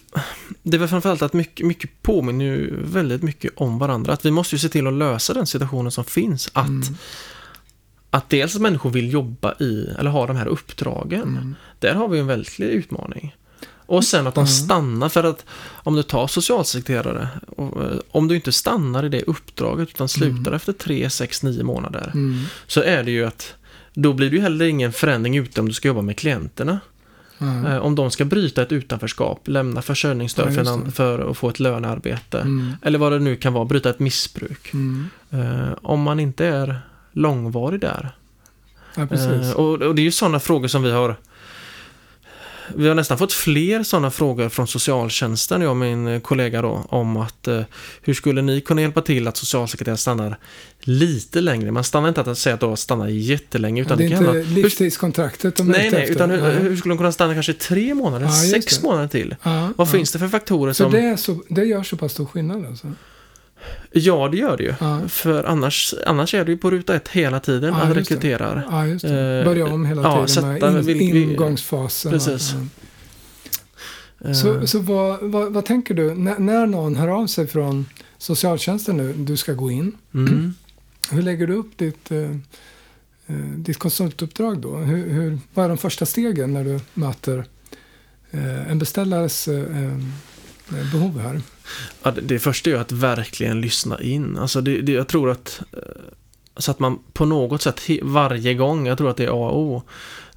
det 0.62 0.76
är 0.76 0.78
väl 0.78 0.88
framförallt 0.88 1.22
att 1.22 1.32
mycket, 1.32 1.66
mycket 1.66 2.02
påminner 2.02 2.44
ju 2.44 2.76
väldigt 2.84 3.22
mycket 3.22 3.52
om 3.56 3.78
varandra. 3.78 4.12
Att 4.12 4.24
vi 4.24 4.30
måste 4.30 4.54
ju 4.54 4.58
se 4.58 4.68
till 4.68 4.86
att 4.86 4.92
lösa 4.94 5.34
den 5.34 5.46
situationen 5.46 5.92
som 5.92 6.04
finns. 6.04 6.50
Att, 6.52 6.68
Mm. 6.68 6.82
att 8.10 8.30
dels 8.30 8.54
att 8.56 8.62
människor 8.62 8.90
vill 8.90 9.12
jobba 9.12 9.54
i, 9.60 9.88
eller 9.98 10.10
ha 10.10 10.26
de 10.26 10.36
här 10.36 10.46
uppdragen. 10.46 11.28
Mm. 11.28 11.54
Där 11.78 11.94
har 11.94 12.08
vi 12.08 12.18
en 12.18 12.26
verklig 12.26 12.66
utmaning. 12.66 13.34
Och 13.86 14.04
sen 14.04 14.26
att 14.26 14.34
de 14.34 14.40
Mm. 14.40 14.46
stannar, 14.48 15.08
för 15.08 15.24
att 15.24 15.44
om 15.74 15.94
du 15.96 16.02
tar 16.02 16.26
socialsekreterare, 16.26 17.28
och, 17.56 17.82
eh, 17.82 17.98
om 18.10 18.28
du 18.28 18.34
inte 18.36 18.52
stannar 18.52 19.04
i 19.04 19.08
det 19.08 19.22
uppdraget 19.22 19.88
utan 19.88 20.08
slutar 20.08 20.52
efter 20.52 20.72
tre, 20.72 21.10
sex, 21.10 21.42
nio 21.42 21.62
månader, 21.62 22.10
Mm. 22.14 22.42
så 22.66 22.80
är 22.82 23.04
det 23.04 23.10
ju 23.10 23.24
att 23.26 23.54
då 23.94 24.12
blir 24.12 24.30
det 24.30 24.36
ju 24.36 24.42
heller 24.42 24.64
ingen 24.64 24.92
förändring 24.92 25.36
ute 25.36 25.60
om 25.60 25.66
du 25.68 25.72
ska 25.74 25.88
jobba 25.88 26.02
med 26.02 26.18
klienterna. 26.18 26.80
Eh, 27.40 27.76
Om 27.76 27.94
de 27.94 28.10
ska 28.10 28.24
bryta 28.24 28.62
ett 28.62 28.72
utanförskap, 28.72 29.48
lämna 29.48 29.82
försörjningsstöd 29.82 30.52
Ja, 30.52 30.64
för, 30.64 30.90
för 30.90 31.30
att 31.30 31.36
få 31.36 31.48
ett 31.48 31.60
lönearbete. 31.60 32.38
Mm. 32.40 32.72
Eller 32.82 32.98
vad 32.98 33.12
det 33.12 33.18
nu 33.18 33.36
kan 33.36 33.52
vara, 33.52 33.64
bryta 33.64 33.90
ett 33.90 33.98
missbruk. 33.98 34.70
Mm. 34.74 35.06
Eh, 35.30 35.68
om 35.82 36.00
man 36.02 36.20
inte 36.20 36.46
är 36.46 36.80
långvarig 37.12 37.80
där. 37.80 38.16
Ja, 38.96 39.06
och, 39.54 39.82
och 39.82 39.94
det 39.94 40.02
är 40.02 40.04
ju 40.04 40.10
sådana 40.12 40.40
frågor 40.40 40.68
som 40.68 40.82
vi 40.82 40.90
har 40.90 41.16
vi 42.76 42.88
har 42.88 42.94
nästan 42.94 43.18
fått 43.18 43.32
fler 43.32 43.82
sådana 43.82 44.10
frågor 44.10 44.48
från 44.48 44.66
socialtjänsten, 44.66 45.60
jag 45.60 45.70
och 45.70 45.76
min 45.76 46.20
kollega 46.20 46.62
då, 46.62 46.86
om 46.88 47.16
att 47.16 47.48
eh, 47.48 47.60
hur 48.02 48.14
skulle 48.14 48.42
ni 48.42 48.60
kunna 48.60 48.80
hjälpa 48.80 49.02
till 49.02 49.28
att 49.28 49.36
socialsekreterare 49.36 49.96
stannar 49.98 50.38
lite 50.80 51.40
längre? 51.40 51.70
Man 51.70 51.84
stannar 51.84 52.08
inte 52.08 52.20
att 52.20 52.38
säga 52.38 52.54
att 52.54 52.60
de 52.60 52.76
stannar 52.76 53.08
jättelänge, 53.08 53.82
utan 53.82 53.98
det 53.98 54.04
är 54.04 54.08
kan 54.08 54.36
inte 54.38 54.50
livstidskontraktet 54.50 55.56
de 55.56 55.68
Nej, 55.68 55.90
nej, 55.90 56.10
utan 56.10 56.30
hur, 56.30 56.42
Nej. 56.42 56.54
hur 56.54 56.76
skulle 56.76 56.92
de 56.92 56.98
kunna 56.98 57.12
stanna 57.12 57.34
kanske 57.34 57.52
tre 57.52 57.94
månader, 57.94 58.26
Ja, 58.26 58.32
sex 58.32 58.82
månader 58.82 59.08
till? 59.08 59.36
Ja, 59.42 59.72
Vad 59.76 59.90
finns 59.90 60.12
det 60.12 60.18
för 60.18 60.28
faktorer 60.28 60.72
Så 60.72 60.82
som... 60.82 60.92
det, 60.92 61.16
så, 61.16 61.42
det 61.48 61.64
gör 61.64 61.82
så 61.82 61.96
pass 61.96 62.12
stor 62.12 62.26
skillnad 62.26 62.66
alltså? 62.66 62.92
Ja, 63.92 64.28
det 64.28 64.36
gör 64.36 64.56
det 64.56 64.62
ju. 64.62 64.74
Ja. 64.80 65.00
För 65.08 65.44
annars, 65.44 65.94
annars 66.06 66.34
är 66.34 66.44
det 66.44 66.50
ju 66.52 66.58
på 66.58 66.70
ruta 66.70 66.94
ett 66.96 67.08
hela 67.08 67.40
tiden 67.40 67.74
Ja, 67.74 67.80
att 67.82 67.96
rekrytera. 67.96 68.62
Ja, 68.70 68.86
just 68.86 69.04
det. 69.08 69.38
Eh, 69.38 69.44
Börja 69.44 69.66
om 69.66 69.86
hela 69.86 70.02
ja, 70.02 70.26
tiden 70.26 70.74
med 70.74 70.88
in, 70.88 71.12
vi- 71.12 71.22
ingångsfasen. 71.22 72.12
Precis. 72.12 72.54
Eh, 74.24 74.32
Så, 74.32 74.66
så 74.66 74.78
vad, 74.78 75.18
vad, 75.30 75.52
vad 75.52 75.64
tänker 75.64 75.94
du 75.94 76.14
när, 76.14 76.38
när 76.38 76.66
någon 76.66 76.96
hör 76.96 77.08
av 77.08 77.26
sig 77.26 77.46
från 77.46 77.86
socialtjänsten 78.18 78.96
nu, 78.96 79.12
du 79.12 79.36
ska 79.36 79.52
gå 79.52 79.70
in. 79.70 79.92
mm. 80.14 80.54
Hur 81.10 81.22
lägger 81.22 81.46
du 81.46 81.54
upp 81.54 81.78
ditt, 81.78 82.10
eh, 82.10 82.18
eh, 83.26 83.36
ditt 83.56 83.78
konsultuppdrag 83.78 84.58
då? 84.58 84.76
Hur, 84.76 85.10
hur, 85.10 85.38
vad 85.54 85.64
är 85.64 85.68
de 85.68 85.78
första 85.78 86.06
stegen 86.06 86.52
när 86.52 86.64
du 86.64 86.80
möter 86.94 87.44
eh, 88.30 88.70
en 88.70 88.78
beställares 88.78 89.48
eh, 89.48 89.58
eh, 89.84 89.98
behov 90.92 91.20
här? 91.20 91.40
Ja, 92.02 92.12
det, 92.22 92.38
första 92.38 92.70
är 92.70 92.74
att 92.74 92.92
verkligen 92.92 93.60
lyssna 93.60 94.00
in. 94.00 94.38
Alltså 94.38 94.60
det, 94.60 94.80
det, 94.80 94.92
jag 94.92 95.08
tror 95.08 95.30
att 95.30 95.62
eh, 95.72 95.78
så 96.56 96.70
att 96.70 96.78
man 96.78 96.98
på 97.12 97.24
något 97.24 97.62
sätt 97.62 97.80
varje 98.02 98.54
gång, 98.54 98.86
jag 98.86 98.98
tror 98.98 99.10
att 99.10 99.16
det 99.16 99.24
är 99.24 99.28
A 99.28 99.50
och 99.50 99.58
O, 99.58 99.82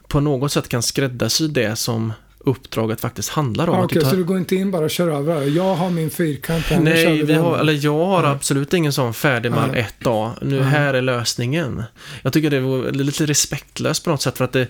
på 0.07 0.19
något 0.19 0.51
sätt 0.51 0.69
kan 0.69 0.83
skräddarsy 0.83 1.47
det 1.47 1.75
som 1.75 2.13
uppdraget 2.39 3.01
faktiskt 3.01 3.29
handlar 3.29 3.67
om. 3.67 3.75
Ah, 3.79 3.83
Okej, 3.83 3.95
du 3.95 4.01
tar- 4.01 4.09
så 4.09 4.15
du 4.15 4.23
går 4.23 4.37
inte 4.37 4.55
in 4.55 4.71
bara 4.71 4.83
och 4.85 4.91
kör 4.91 5.07
över 5.07 5.39
det? 5.39 5.45
Jag 5.45 5.75
har 5.75 5.89
min 5.89 6.09
fyrkant 6.09 6.65
här, 6.65 6.79
Nej, 6.79 7.23
vi 7.23 7.33
har, 7.33 7.57
eller 7.57 7.85
jag 7.85 8.05
har 8.05 8.21
Nej. 8.21 8.31
absolut 8.31 8.73
ingen 8.73 8.93
sån 8.93 9.13
färdig 9.13 9.51
mall 9.51 9.71
Nej. 9.71 9.79
ett 9.79 9.99
dag. 9.99 10.31
Nu 10.41 10.59
Nej. 10.59 10.69
här 10.69 10.93
är 10.93 11.01
lösningen. 11.01 11.83
Jag 12.21 12.33
tycker 12.33 12.49
det 12.49 12.57
är 12.57 12.91
lite 12.91 13.25
respektlöst 13.25 14.03
på 14.03 14.09
något 14.09 14.21
sätt 14.21 14.37
för 14.37 14.45
att 14.45 14.53
det, 14.53 14.67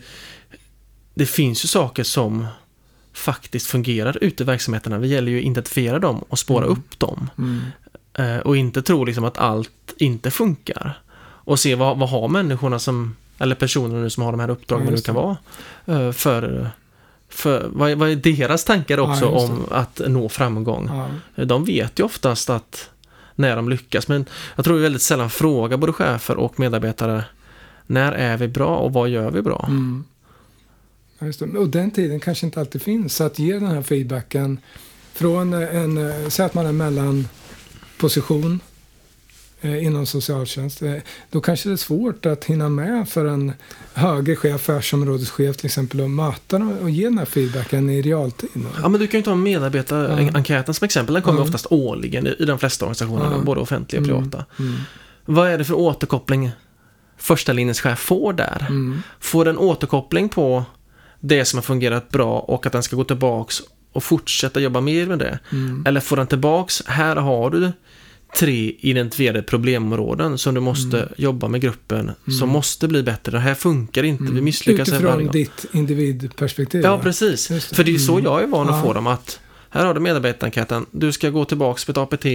det 1.13 1.25
finns 1.25 1.63
ju 1.63 1.67
saker 1.67 2.03
som 2.03 2.47
faktiskt 3.17 3.67
fungerar 3.67 4.17
ute 4.21 4.43
i 4.43 4.45
verksamheterna. 4.45 4.97
Det 4.99 5.08
gäller 5.08 5.32
ju 5.32 5.38
att 5.38 5.43
identifiera 5.43 5.99
dem 5.99 6.23
och 6.30 6.39
spåra 6.39 6.65
Mm. 6.65 6.77
upp 6.77 6.99
dem. 6.99 7.30
Mm. 7.38 7.60
Eh, 8.13 8.38
och 8.41 8.58
inte 8.58 8.82
tro 8.82 9.06
liksom 9.06 9.23
att 9.23 9.38
allt 9.38 9.93
inte 9.97 10.32
funkar. 10.32 10.99
Och 11.19 11.60
se 11.60 11.75
vad, 11.75 11.97
vad 11.99 12.10
har 12.10 12.27
människorna 12.27 12.80
som, 12.80 13.15
eller 13.39 13.56
personerna 13.56 14.01
nu 14.01 14.10
som 14.10 14.23
har 14.23 14.32
de 14.32 14.39
här 14.39 14.49
uppdragen, 14.49 14.86
Ja, 14.89 14.95
det 14.95 15.06
kan 15.06 15.15
vara, 15.15 15.38
eh, 15.86 16.12
för, 16.12 16.69
för 17.30 17.67
vad, 17.73 17.91
är- 17.91 17.95
vad 17.95 18.10
är 18.10 18.15
deras 18.15 18.63
tankar 18.63 18.97
Ja, 18.97 19.12
också 19.12 19.25
det. 19.25 19.32
om 19.32 19.65
att 19.71 20.01
nå 20.08 20.30
framgång? 20.30 20.89
Ja. 21.36 21.45
De 21.45 21.65
vet 21.65 21.99
ju 21.99 22.03
oftast 22.03 22.49
att 22.49 22.89
när 23.36 23.56
de 23.56 23.69
lyckas, 23.69 24.08
men 24.08 24.25
jag 24.56 24.65
tror 24.65 24.75
vi 24.75 24.82
väldigt 24.84 25.01
sällan 25.01 25.30
frågar 25.30 25.77
både 25.77 25.93
chefer 25.93 26.38
och 26.38 26.60
medarbetare 26.60 27.23
när 27.88 28.12
är 28.12 28.38
vi 28.38 28.47
bra 28.47 28.75
och 28.77 28.93
vad 28.93 29.10
gör 29.10 29.32
vi 29.32 29.41
bra? 29.41 29.65
Mm. 29.69 30.03
Ja. 31.19 31.60
Och 31.60 31.69
den 31.69 31.91
tiden 31.91 32.19
kanske 32.19 32.45
inte 32.45 32.60
alltid 32.60 32.82
finns. 32.82 33.15
Så 33.15 33.23
att 33.23 33.39
ge 33.39 33.53
den 33.53 33.65
här 33.67 33.82
feedbacken 33.82 34.58
från 35.13 35.53
en, 35.53 35.97
eh, 35.97 36.27
säg 36.30 36.45
att 36.45 36.53
man 36.53 36.65
är 36.65 36.71
mellan 36.71 37.27
position 37.97 38.60
eh, 39.62 39.84
inom 39.86 40.06
socialtjänst. 40.06 40.82
Eh, 40.82 40.93
då 41.32 41.41
kanske 41.41 41.69
det 41.69 41.73
är 41.73 41.77
svårt 41.77 42.25
att 42.25 42.43
hinna 42.45 42.69
med 42.69 43.10
för 43.10 43.25
en 43.25 43.53
högre 43.93 44.36
chef, 44.36 44.56
affärsområdeschef 44.56 45.58
till 45.58 45.65
exempel, 45.65 46.01
att 46.03 46.10
möta 46.10 46.60
dem 46.60 46.77
och 46.82 46.89
ge 46.89 47.03
den 47.03 47.17
här 47.17 47.25
feedbacken 47.25 47.89
i 47.89 48.01
realtid. 48.01 48.49
Ja, 48.82 48.89
men 48.89 48.99
du 48.99 49.08
kan 49.08 49.19
ju 49.19 49.23
ta 49.23 49.36
medarbetarenkäten 49.36 50.73
som 50.73 50.86
exempel. 50.86 51.13
Den 51.13 51.23
kommer 51.23 51.39
Ja. 51.39 51.43
oftast 51.43 51.67
årligen 51.69 52.27
i, 52.27 52.36
i 52.39 52.45
de 52.45 52.60
flesta 52.60 52.86
organisationer, 52.86 53.32
Ja. 53.32 53.41
både 53.43 53.62
offentliga 53.62 54.01
och 54.01 54.08
Mm. 54.08 54.21
privata. 54.30 54.45
Mm. 54.60 54.73
Vad 55.25 55.49
är 55.49 55.58
det 55.58 55.65
för 55.65 55.73
återkoppling 55.73 56.51
första 57.17 57.53
linjens 57.53 57.82
chef 57.82 57.99
får 57.99 58.34
där? 58.34 58.65
Mm. 58.69 59.01
Får 59.19 59.45
den 59.45 59.58
återkoppling 59.58 60.30
på 60.30 60.65
det 61.19 61.45
som 61.45 61.58
har 61.58 61.62
fungerat 61.63 62.10
bra 62.10 62.39
och 62.39 62.65
att 62.65 62.71
den 62.73 62.84
ska 62.84 62.95
gå 62.95 63.03
tillbaks 63.03 63.62
och 63.93 64.03
fortsätta 64.03 64.60
jobba 64.60 64.82
mer 64.82 65.06
med 65.06 65.19
det? 65.19 65.39
Mm. 65.51 65.84
Eller 65.88 65.99
får 65.99 66.17
den 66.17 66.27
tillbaks, 66.27 66.84
här 66.86 67.15
har 67.15 67.49
du 67.49 67.71
tre 68.36 68.75
identifierade 68.80 69.41
problemområden 69.43 70.38
som 70.38 70.53
du 70.56 70.62
måste 70.62 70.97
Mm. 70.97 71.10
jobba 71.17 71.47
med 71.47 71.62
gruppen 71.62 72.12
som 72.39 72.49
måste 72.49 72.88
bli 72.88 73.03
bättre. 73.03 73.32
Det 73.32 73.39
här 73.39 73.56
funkar 73.56 74.03
inte, 74.03 74.23
vi 74.34 74.41
misslyckas 74.41 74.89
varje 74.89 74.99
Utifrån 75.01 75.23
gång. 75.23 75.32
ditt 75.32 75.65
individperspektiv. 75.71 76.82
Ja, 76.84 76.95
va? 76.97 77.03
precis. 77.03 77.47
Det. 77.47 77.60
För 77.75 77.84
det 77.84 77.93
är 77.95 77.97
så 77.97 78.12
Mm. 78.13 78.25
jag 78.25 78.43
är 78.43 78.47
van 78.47 78.69
att 78.69 78.84
få 78.84 78.93
dem 78.93 79.08
att 79.08 79.39
här 79.69 79.86
har 79.86 79.93
du 79.93 79.99
medarbetarenkäten, 79.99 80.86
du 80.91 81.12
ska 81.12 81.30
gå 81.30 81.45
tillbaks 81.45 81.86
på 81.86 81.91
ett 81.91 81.97
APT 81.97 82.25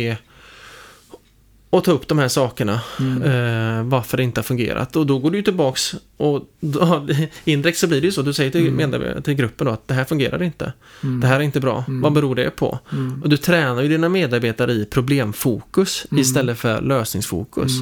och 1.72 1.84
ta 1.84 1.92
upp 1.92 2.08
de 2.08 2.18
här 2.18 2.28
sakerna, 2.28 2.80
Mm. 3.00 3.22
eh, 3.22 3.84
varför 3.84 4.16
det 4.16 4.22
inte 4.22 4.38
har 4.40 4.42
fungerat. 4.44 4.96
Och 4.96 5.06
då 5.06 5.18
går 5.18 5.30
du 5.30 5.42
tillbaks 5.42 5.94
och 6.16 6.42
då, 6.60 7.06
indirekt 7.44 7.78
så 7.78 7.86
blir 7.86 8.00
det 8.00 8.04
ju 8.06 8.12
så, 8.12 8.22
du 8.22 8.32
säger 8.32 8.50
till, 8.50 8.68
Mm. 8.68 9.22
till 9.22 9.34
gruppen 9.34 9.66
då 9.66 9.72
att 9.72 9.88
det 9.88 9.94
här 9.94 10.04
fungerar 10.04 10.42
inte. 10.42 10.72
Mm. 11.02 11.20
Det 11.20 11.26
här 11.26 11.36
är 11.36 11.40
inte 11.40 11.60
bra. 11.60 11.84
Mm. 11.88 12.00
Vad 12.00 12.12
beror 12.12 12.34
det 12.34 12.50
på? 12.50 12.78
Mm. 12.92 13.22
Och 13.22 13.28
du 13.28 13.36
tränar 13.36 13.82
ju 13.82 13.88
dina 13.88 14.08
medarbetare 14.08 14.72
i 14.72 14.84
problemfokus 14.84 16.06
Mm. 16.10 16.20
istället 16.22 16.58
för 16.58 16.80
lösningsfokus. 16.80 17.72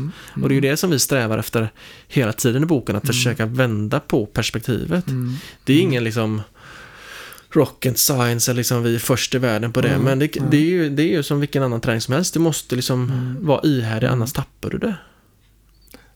Och 0.43 0.49
det 0.49 0.53
är 0.53 0.57
ju 0.57 0.61
det 0.61 0.77
som 0.77 0.91
vi 0.91 0.99
strävar 0.99 1.39
efter 1.39 1.69
hela 2.09 2.33
tiden 2.33 2.63
i 2.63 2.67
boken, 2.67 2.97
att 2.97 3.07
försöka 3.07 3.47
vända 3.47 4.01
på 4.01 4.27
perspektivet. 4.27 5.05
Det 5.65 5.73
är 5.73 5.81
ingen 5.81 6.05
liksom 6.05 6.43
rocket 7.53 7.99
science 7.99 8.51
eller 8.51 8.59
liksom 8.59 8.83
vi 8.83 8.95
är 8.95 8.99
först 8.99 9.35
i 9.35 9.39
världen 9.39 9.73
på 9.73 9.81
det. 9.81 9.89
Mm, 9.89 10.03
Men 10.03 10.19
det, 10.19 10.37
mm. 10.37 10.51
det, 10.51 10.57
är 10.57 10.61
ju, 10.61 10.91
det 10.91 11.03
är 11.03 11.07
ju 11.09 11.23
som 11.23 11.41
vilken 11.41 11.63
annan 11.63 11.81
träning 11.81 12.01
som 12.01 12.15
helst. 12.15 12.35
Du 12.35 12.41
måste 12.41 12.77
liksom 12.77 13.05
Mm. 13.05 13.47
vara 13.47 13.61
ihärdig, 13.63 14.07
Mm. 14.07 14.19
annars 14.19 14.33
tappar 14.33 14.71
du 14.71 14.79
det. 14.79 14.95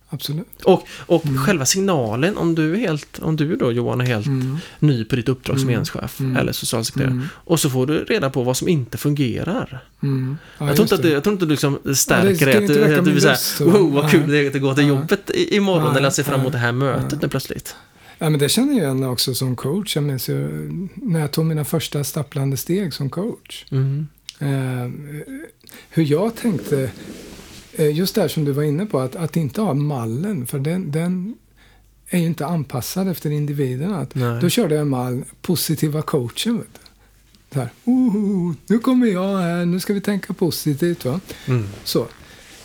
Absolut. 0.09 0.63
Och, 0.65 0.87
och 1.07 1.27
Mm. 1.27 1.39
själva 1.39 1.67
signalen, 1.67 2.37
om 2.37 2.55
du 2.55 2.73
är 2.75 2.79
helt, 2.79 3.19
om 3.23 3.37
du 3.37 3.57
då 3.57 3.73
Johan 3.73 4.01
är 4.01 4.05
helt 4.05 4.27
Mm. 4.27 4.57
ny 4.79 5.05
på 5.05 5.17
ditt 5.17 5.29
uppdrag 5.29 5.61
som 5.61 5.71
enhetschef 5.71 6.21
eller 6.21 6.53
socialsekreterare. 6.53 7.21
Och 7.33 7.61
så 7.61 7.71
får 7.71 7.87
du 7.87 8.05
reda 8.05 8.31
på 8.31 8.43
vad 8.43 8.57
som 8.57 8.69
inte 8.69 8.99
fungerar. 8.99 9.85
Ja, 10.01 10.09
jag, 10.67 10.77
tror 10.77 10.81
inte 10.85 10.95
att 10.95 11.03
det, 11.03 11.09
jag 11.11 11.23
tror 11.25 11.33
inte 11.33 11.45
du 11.47 11.51
liksom 11.51 11.79
stärker 11.95 12.35
ska 12.35 12.45
det. 12.47 12.59
Att 12.59 12.67
du, 12.69 12.99
att 12.99 13.05
du 13.05 13.11
blir 13.11 13.21
såhär, 13.21 13.71
wow 13.71 13.93
vad 13.93 14.11
kul 14.11 14.31
det 14.31 14.39
är 14.39 14.51
att 14.57 14.63
gå 14.63 14.75
till 14.75 14.87
jobbet 14.87 15.31
imorgon 15.35 15.89
Nej, 15.89 15.97
eller 15.99 16.09
att 16.09 16.15
se 16.15 16.23
fram 16.25 16.41
emot 16.41 16.53
det 16.53 16.59
här 16.59 16.73
mötet 16.73 17.23
nu 17.23 17.29
plötsligt. 17.29 17.77
Ja, 18.19 18.31
men 18.31 18.39
det 18.41 18.49
känner 18.49 18.73
jag 18.73 18.83
igen 18.85 19.05
också 19.05 19.35
som 19.35 19.57
coach. 19.57 19.97
Jag 19.97 20.05
minns 20.05 20.29
ju 20.29 20.49
när 20.95 21.21
jag 21.21 21.31
tog 21.31 21.45
mina 21.47 21.65
första 21.65 22.05
stapplande 22.05 22.57
steg 22.57 22.95
som 22.95 23.11
coach. 23.11 23.65
Mm. 23.71 24.07
Eh, 24.39 24.91
hur 25.91 26.05
jag 26.05 26.35
tänkte, 26.37 26.91
eh, 27.73 27.97
just 27.97 28.15
det 28.15 28.21
här 28.21 28.29
som 28.29 28.45
du 28.45 28.53
var 28.53 28.63
inne 28.63 28.87
på, 28.87 28.99
att, 29.01 29.17
att 29.17 29.37
inte 29.37 29.61
ha 29.61 29.75
mallen, 29.75 30.47
för 30.47 30.59
den, 30.59 30.91
den 30.91 31.35
är 32.09 32.19
ju 32.19 32.27
inte 32.27 32.47
anpassad 32.47 33.09
efter 33.09 33.31
individerna. 33.31 33.99
Att, 33.99 34.15
Nej. 34.15 34.41
då 34.41 34.49
körde 34.49 34.75
jag 34.75 34.83
en 34.83 34.89
mall, 34.89 35.25
positiva 35.43 36.03
coachen. 36.03 36.57
Vet 36.59 36.67
du. 36.73 36.81
Så 37.55 37.61
här, 37.61 37.69
"Oho, 37.85 38.55
nu 38.67 38.79
kommer 38.79 39.07
jag 39.07 39.37
här, 39.39 39.65
nu 39.65 39.81
ska 39.81 39.95
vi 39.95 40.01
tänka 40.01 40.33
positivt. 40.33 41.05
Va? 41.05 41.21
Mm. 41.47 41.67
Så. 41.85 42.07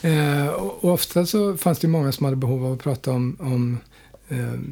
Eh, 0.02 0.46
och, 0.46 0.84
och 0.84 0.92
ofta 0.92 1.26
så 1.26 1.56
fanns 1.56 1.78
det 1.78 1.88
många 1.88 2.12
som 2.12 2.24
hade 2.24 2.36
behov 2.36 2.66
av 2.66 2.72
att 2.72 2.82
prata 2.82 3.10
om, 3.12 3.36
om 3.40 3.78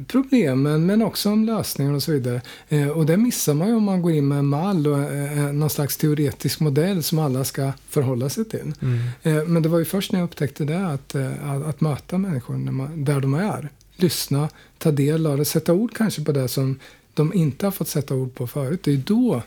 problemen 0.07 0.85
men 0.85 1.01
också 1.01 1.29
om 1.29 1.45
lösningar 1.45 1.93
och 1.93 2.03
så 2.03 2.11
vidare. 2.11 2.41
Eh, 2.69 2.87
och 2.87 3.05
det 3.05 3.17
missar 3.17 3.53
man 3.53 3.67
ju 3.67 3.75
om 3.75 3.83
man 3.83 4.01
går 4.01 4.11
in 4.11 4.27
med 4.27 4.39
en 4.39 4.45
mall 4.45 4.87
och 4.87 4.99
eh, 4.99 5.53
någon 5.53 5.69
slags 5.69 5.97
teoretisk 5.97 6.59
modell 6.59 7.03
som 7.03 7.19
alla 7.19 7.43
ska 7.43 7.71
förhålla 7.89 8.29
sig 8.29 8.45
till. 8.45 8.73
Mm. 8.81 8.99
Eh, 9.23 9.47
men 9.47 9.63
det 9.63 9.69
var 9.69 9.79
ju 9.79 9.85
först 9.85 10.11
när 10.11 10.19
jag 10.19 10.25
upptäckte 10.27 10.65
det, 10.65 10.87
att, 10.87 11.15
eh, 11.15 11.51
att, 11.51 11.65
att 11.65 11.81
möta 11.81 12.17
människor 12.17 12.57
man, 12.57 13.05
där 13.05 13.21
de 13.21 13.33
är. 13.33 13.69
Lyssna, 13.95 14.49
ta 14.77 14.91
del 14.91 15.25
av 15.25 15.37
det, 15.37 15.45
sätta 15.45 15.73
ord 15.73 15.93
kanske 15.95 16.23
på 16.23 16.31
det 16.31 16.47
som 16.47 16.79
de 17.13 17.33
inte 17.33 17.65
har 17.65 17.71
fått 17.71 17.87
sätta 17.87 18.15
ord 18.15 18.35
på 18.35 18.47
förut. 18.47 18.79
Det 18.83 18.91
är 18.91 18.95
ju 18.95 19.01
då 19.01 19.43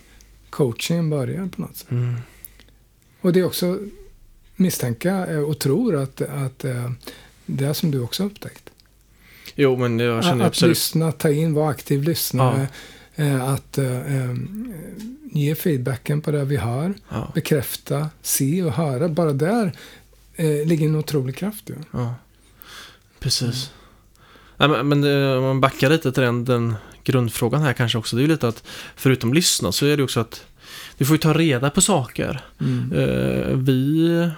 coachingen 0.50 1.10
börjar 1.10 1.48
på 1.56 1.62
något 1.62 1.76
sätt. 1.76 1.90
Mm. 1.90 2.16
Och 3.20 3.32
det 3.32 3.40
är 3.40 3.44
också, 3.44 3.78
misstänka 4.56 5.26
eh, 5.26 5.38
och 5.38 5.58
tror 5.58 5.96
att, 5.96 6.20
att 6.20 6.64
eh, 6.64 6.90
det 7.46 7.64
är 7.64 7.72
som 7.72 7.90
du 7.90 8.00
också 8.00 8.22
har 8.22 8.30
upptäckt. 8.30 8.71
Jo, 9.54 9.76
men 9.76 9.98
jag 9.98 10.24
känner 10.24 10.44
Att 10.44 10.48
absolut... 10.48 10.70
lyssna, 10.70 11.12
ta 11.12 11.30
in, 11.30 11.54
vara 11.54 11.70
aktiv 11.70 12.02
lyssnare. 12.02 12.66
eh, 13.14 13.48
Att 13.48 13.78
eh, 13.78 14.16
eh, 14.16 14.34
ge 15.32 15.54
feedbacken 15.54 16.20
på 16.20 16.30
det 16.30 16.44
vi 16.44 16.56
hör. 16.56 16.94
Ja, 17.08 17.32
Bekräfta, 17.34 18.08
se 18.22 18.62
och 18.62 18.72
höra. 18.72 19.08
Bara 19.08 19.32
där 19.32 19.72
eh, 20.36 20.66
ligger 20.66 20.86
en 20.88 20.96
otrolig 20.96 21.36
kraft. 21.36 21.68
Ju. 21.68 21.74
ja. 21.90 22.14
Precis. 23.20 23.70
Nej, 24.56 24.68
men, 24.68 24.88
men 24.88 25.00
det- 25.00 25.36
om 25.36 25.42
man 25.44 25.60
backar 25.60 25.90
lite 25.90 26.12
till 26.12 26.22
den, 26.22 26.44
den 26.44 26.74
grundfrågan 27.04 27.62
här 27.62 27.72
kanske 27.72 27.98
också. 27.98 28.16
Det 28.16 28.20
är 28.22 28.24
ju 28.26 28.28
lite 28.32 28.48
att 28.48 28.62
förutom 28.96 29.34
lyssna 29.34 29.72
så 29.72 29.86
är 29.86 29.96
det 29.96 30.02
också 30.02 30.20
att 30.20 30.44
du 30.98 31.04
får 31.04 31.14
ju 31.14 31.18
ta 31.18 31.32
reda 31.32 31.70
på 31.70 31.80
saker. 31.80 32.40
Mm. 32.60 32.92
Eh, 32.92 33.56
vi, 33.56 34.28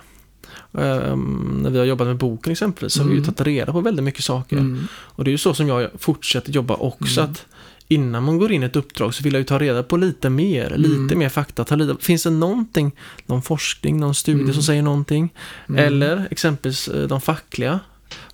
eh, 0.79 1.17
när 1.63 1.71
vi 1.71 1.79
har 1.79 1.85
jobbat 1.85 2.07
med 2.07 2.17
boken 2.17 2.53
exempelvis, 2.53 2.93
så 2.93 3.01
har 3.03 3.07
vi 3.09 3.13
ju 3.15 3.19
Mm. 3.23 3.35
tagit 3.35 3.47
reda 3.47 3.73
på 3.73 3.81
väldigt 3.81 4.05
mycket 4.05 4.25
saker. 4.25 4.57
Mm. 4.57 4.87
Och 4.93 5.25
det 5.25 5.31
är 5.31 5.33
ju 5.33 5.39
så 5.39 5.55
som 5.55 5.69
jag 5.69 5.91
fortsätter 5.99 6.53
jobba 6.53 6.75
också. 6.75 7.21
Mm. 7.21 7.31
att 7.33 7.47
Innan 7.89 8.23
man 8.23 8.39
går 8.39 8.53
in 8.53 8.63
i 8.63 8.67
ett 8.67 8.77
uppdrag 8.77 9.15
så 9.15 9.23
vill 9.23 9.33
jag 9.33 9.41
ju 9.41 9.45
ta 9.45 9.59
reda 9.59 9.83
på 9.83 9.97
lite 9.97 10.31
mer, 10.31 10.67
Mm. 10.67 10.81
lite 10.83 11.17
mer 11.17 11.29
fakta. 11.29 11.65
Ta 11.65 11.77
reda, 11.77 11.97
finns 12.01 12.23
det 12.23 12.31
någonting, 12.31 12.93
någon 13.27 13.43
forskning, 13.43 14.01
någon 14.01 14.15
studie 14.15 14.41
Mm. 14.43 14.55
som 14.55 14.63
säger 14.63 14.83
någonting? 14.83 15.33
Mm. 15.69 15.85
Eller 15.85 16.29
exempelvis 16.31 16.89
eh, 16.89 17.09
de 17.09 17.21
fackliga. 17.21 17.81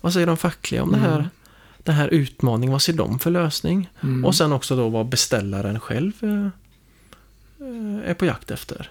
Vad 0.00 0.12
säger 0.12 0.26
de 0.26 0.36
fackliga 0.36 0.82
om 0.82 0.92
det 0.92 0.98
här? 0.98 1.14
Mm. 1.18 1.28
Den 1.84 1.94
här 1.94 2.08
utmaningen, 2.08 2.72
vad 2.72 2.82
ser 2.82 2.92
de 2.92 3.18
för 3.18 3.30
lösning? 3.30 3.90
Mm. 4.00 4.24
Och 4.24 4.34
sen 4.34 4.52
också 4.52 4.76
då 4.76 4.88
vad 4.88 5.08
beställaren 5.08 5.80
själv 5.80 6.12
eh, 6.20 6.46
eh, 7.66 8.10
är 8.10 8.14
på 8.14 8.24
jakt 8.26 8.50
efter. 8.50 8.90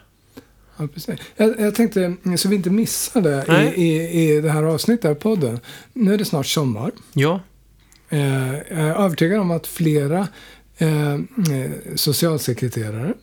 Ja, 0.79 0.87
precis. 0.87 1.19
Jag, 1.35 1.59
jag 1.59 1.75
tänkte, 1.75 2.15
så 2.37 2.49
vi 2.49 2.55
inte 2.55 2.69
missar 2.69 3.21
det 3.21 3.73
i, 3.75 3.81
i, 3.81 4.37
i 4.37 4.41
det 4.41 4.51
här 4.51 4.63
avsnittet 4.63 5.05
av 5.05 5.15
podden. 5.15 5.59
Nu 5.93 6.13
är 6.13 6.17
det 6.17 6.25
snart 6.25 6.47
sommar. 6.47 6.91
Ja, 7.13 7.39
Eh, 8.09 8.53
jag 8.53 8.79
är 8.79 8.95
övertygad 8.95 9.39
om 9.39 9.51
att 9.51 9.67
flera 9.67 10.27
eh, 10.77 11.13
eh, 11.13 11.71
socialsekreterare 11.95 13.13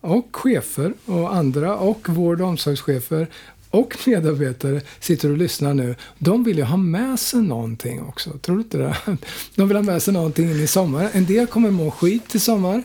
och 0.00 0.28
chefer 0.36 0.92
och 1.04 1.34
andra 1.34 1.76
och 1.76 2.08
vård 2.08 2.40
och 2.40 2.48
omsorgschefer 2.48 3.26
och 3.70 3.96
medarbetare 4.06 4.80
sitter 5.00 5.30
och 5.30 5.36
lyssnar 5.36 5.74
nu. 5.74 5.94
De 6.18 6.44
vill 6.44 6.58
ju 6.58 6.64
ha 6.64 6.76
med 6.76 7.20
sig 7.20 7.42
någonting 7.42 8.02
också. 8.02 8.30
Tror 8.30 8.56
du 8.56 8.62
inte 8.62 8.78
det? 8.78 8.96
De 9.54 9.68
vill 9.68 9.76
ha 9.76 9.82
med 9.82 10.02
sig 10.02 10.14
någonting 10.14 10.50
in 10.50 10.60
i 10.60 10.66
sommar. 10.66 11.08
En 11.12 11.26
del 11.26 11.46
kommer 11.46 11.70
må 11.70 11.90
skit 11.90 12.34
i 12.34 12.38
sommar. 12.38 12.82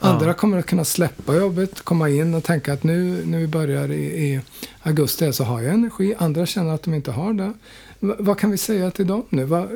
Andra 0.00 0.26
Ja. 0.26 0.32
kommer 0.32 0.58
att 0.58 0.66
kunna 0.66 0.84
släppa 0.84 1.34
jobbet, 1.34 1.80
komma 1.80 2.08
in 2.08 2.34
och 2.34 2.44
tänka 2.44 2.72
att 2.72 2.82
nu 2.82 3.22
när 3.26 3.38
vi 3.38 3.46
börjar 3.46 3.92
i, 3.92 4.04
i 4.04 4.40
augusti 4.82 5.32
så 5.32 5.44
har 5.44 5.60
jag 5.62 5.74
energi. 5.74 6.14
Andra 6.18 6.46
känner 6.46 6.74
att 6.74 6.82
de 6.82 6.94
inte 6.94 7.10
har 7.10 7.32
det. 7.32 7.52
V- 8.00 8.14
vad 8.18 8.38
kan 8.38 8.50
vi 8.50 8.58
säga 8.58 8.90
till 8.90 9.06
dem 9.06 9.24
nu? 9.30 9.44
Va 9.44 9.68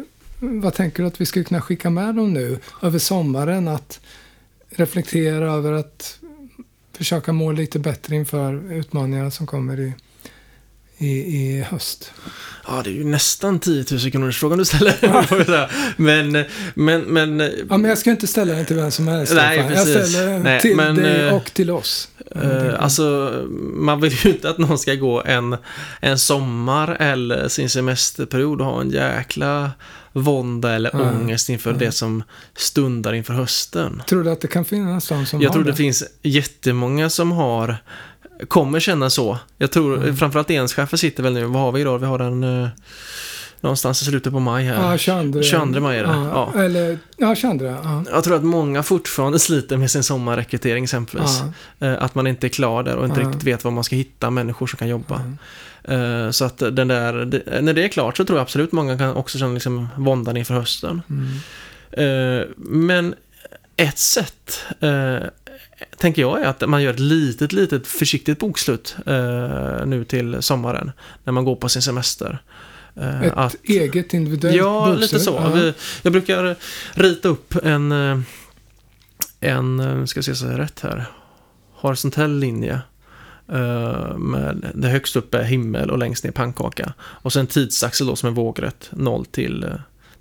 vad 0.43 0.75
tänker 0.75 1.03
du 1.03 1.07
att 1.07 1.21
vi 1.21 1.27
skulle 1.27 1.45
kunna 1.45 1.61
skicka 1.61 1.91
med 1.91 2.15
dem 2.15 2.33
nu 2.33 2.59
över 2.83 2.99
sommaren? 2.99 3.69
Att 3.69 4.01
reflektera 4.69 5.53
över 5.53 5.73
att 5.73 6.19
försöka 6.93 7.33
må 7.33 7.53
lite 7.53 7.79
bättre 7.79 8.17
inför 8.17 8.73
utmaningarna 8.73 9.31
som 9.31 9.47
kommer 9.47 9.81
i, 9.81 9.93
i, 11.01 11.09
i 11.11 11.61
höst. 11.71 12.13
ja 12.67 12.81
det 12.85 12.91
är 12.91 12.95
ju 12.95 13.05
nästan 13.05 13.59
10 13.61 13.85
000 13.91 14.11
kronors 14.11 14.39
frågan 14.39 14.59
du 14.59 14.65
ställer. 14.65 14.95
jag 15.01 15.69
men, 15.97 16.45
men, 16.75 17.01
men 17.03 17.41
Ja, 17.71 17.77
men 17.77 17.85
jag 17.85 17.99
ska 17.99 18.11
inte 18.11 18.27
ställa 18.27 18.55
den 18.55 18.67
till 18.67 18.77
vem 18.77 18.91
som 18.91 19.09
helst. 19.09 19.33
Nej, 19.35 19.59
Stefan. 19.59 19.73
jag 19.75 19.85
precis. 19.87 20.13
ställer 20.13 20.33
den 20.33 20.43
Nej, 20.43 20.61
till 20.61 20.77
men, 20.77 20.97
dig 20.97 21.27
eh, 21.29 21.35
och 21.35 21.45
till 21.55 21.71
oss. 21.71 22.09
Eh, 22.37 22.83
alltså, 22.83 23.35
man 23.75 24.01
vill 24.01 24.13
ju 24.13 24.31
inte 24.31 24.51
att 24.51 24.59
någon 24.59 24.79
ska 24.79 24.95
gå 24.95 25.23
en, 25.23 25.57
en 26.01 26.19
sommar 26.19 26.97
eller 27.01 27.49
sin 27.49 27.71
semesterperiod 27.71 28.61
och 28.61 28.67
ha 28.67 28.81
en 28.81 28.91
jäkla 28.91 29.71
vånda 30.13 30.73
eller 30.73 30.91
Nej, 30.95 31.03
ångest 31.03 31.49
inför 31.49 31.71
nej. 31.71 31.79
det 31.87 31.93
som 31.93 32.23
stundar 32.57 33.13
inför 33.13 33.35
hösten. 33.35 34.03
Tror 34.09 34.25
du 34.25 34.31
att 34.31 34.41
det 34.41 34.49
kan 34.49 34.65
finnas 34.65 35.09
de 35.09 35.27
som 35.27 35.41
Jag 35.41 35.49
har 35.49 35.55
tror 35.55 35.65
det 35.65 35.71
det? 35.71 35.77
finns 35.77 36.05
jättemånga 36.23 37.11
som 37.11 37.33
har, 37.33 37.77
kommer 38.49 38.81
känna 38.81 39.11
så. 39.11 39.39
Jag 39.59 39.71
tror, 39.71 39.97
Mm. 39.97 40.17
framförallt 40.17 40.51
enschefer 40.51 40.97
sitter 40.97 41.23
väl 41.23 41.33
nu, 41.33 41.45
vad 41.45 41.63
har 41.63 41.73
vi 41.73 41.81
idag? 41.81 41.99
Vi 41.99 42.07
har 42.07 42.19
en 42.19 42.63
eh, 42.63 42.69
någonstans 43.61 44.03
i 44.03 44.05
slutet 44.05 44.33
på 44.33 44.41
maj 44.41 44.65
här. 44.65 44.91
Ja, 44.93 44.99
22, 44.99 45.43
22 45.43 45.81
maj 45.81 45.99
är 45.99 46.03
det, 46.03 46.09
Ja, 46.11 46.51
ja. 46.55 46.61
Eller, 46.63 46.99
ja, 47.17 47.35
22. 47.35 47.65
Ja. 47.65 48.05
Jag 48.11 48.25
tror 48.25 48.37
att 48.37 48.45
många 48.45 48.83
fortfarande 48.83 49.39
sliter 49.39 49.77
med 49.77 49.91
sin 49.91 50.03
sommarrekrytering 50.03 50.85
exempelvis. 50.85 51.41
Ja, 51.79 51.87
Eh, 51.87 52.03
Att 52.03 52.15
man 52.15 52.27
inte 52.27 52.47
är 52.47 52.49
klar 52.49 52.83
där 52.83 52.97
och 52.97 53.05
inte 53.07 53.21
Ja. 53.21 53.27
riktigt 53.29 53.45
vet 53.45 53.65
var 53.65 53.71
man 53.71 53.85
ska 53.85 53.97
hitta 53.97 54.31
människor 54.31 54.67
som 54.67 54.77
kan 54.77 54.89
jobba. 54.89 55.23
Eh, 55.85 56.31
Så 56.31 56.45
att 56.45 56.59
den 56.59 56.89
där, 56.89 57.13
det- 57.25 57.61
när 57.61 57.73
det 57.73 57.85
är 57.85 57.89
klart 57.89 58.17
så 58.17 58.25
tror 58.25 58.39
jag 58.39 58.43
absolut 58.43 58.73
många 58.73 58.99
kan 58.99 59.15
också 59.15 59.39
känna 59.39 59.53
liksom 59.55 59.89
våndan 59.97 60.37
inför 60.37 60.55
hösten. 60.55 61.03
Mm. 61.11 62.41
Eh, 62.41 62.47
Men 62.57 63.15
ett 63.77 63.99
sätt, 63.99 64.61
eh, 64.81 65.17
tänker 66.01 66.23
jag, 66.23 66.41
är 66.43 66.47
att 66.47 66.69
man 66.69 66.83
gör 66.83 66.93
ett 66.93 67.01
litet, 67.01 67.53
litet 67.53 67.87
försiktigt 67.87 68.39
bokslut 68.39 68.97
eh, 69.07 69.87
nu 69.87 70.05
till 70.09 70.43
sommaren. 70.43 70.93
När 71.25 71.33
man 71.33 71.45
går 71.45 71.57
på 71.57 71.69
sin 71.69 71.83
semester. 71.83 72.39
Eh, 72.97 73.23
Ett 73.23 73.33
att, 73.37 73.57
eget 73.63 74.15
individuellt 74.15 74.57
ja, 74.57 74.87
bokslut. 74.87 75.01
lite 75.13 75.25
så. 75.25 75.31
Ja. 75.31 75.51
Vi, 75.55 75.75
jag 76.03 76.13
brukar 76.13 76.57
rita 76.95 77.29
upp 77.29 77.55
en, 77.65 77.93
eh, 77.93 78.19
en 79.41 79.81
eh, 79.81 80.05
ska 80.05 80.23
se 80.23 80.35
så 80.35 80.47
jag 80.47 80.59
rätt 80.59 80.81
här, 80.81 81.05
horisontell 81.75 82.39
linje. 82.39 82.81
eh, 83.53 84.17
Med 84.19 84.71
det 84.75 84.89
högst 84.89 85.17
upp 85.17 85.35
är 85.35 85.43
himmel 85.43 85.91
och 85.91 85.99
längst 85.99 86.25
ner 86.25 86.31
pannkaka. 86.31 86.93
Och 87.01 87.33
sen 87.33 87.47
tidsaxel 87.47 88.07
då 88.07 88.17
som 88.17 88.27
är 88.29 88.33
vågrätt, 88.33 88.89
0 88.93 89.25
till 89.27 89.67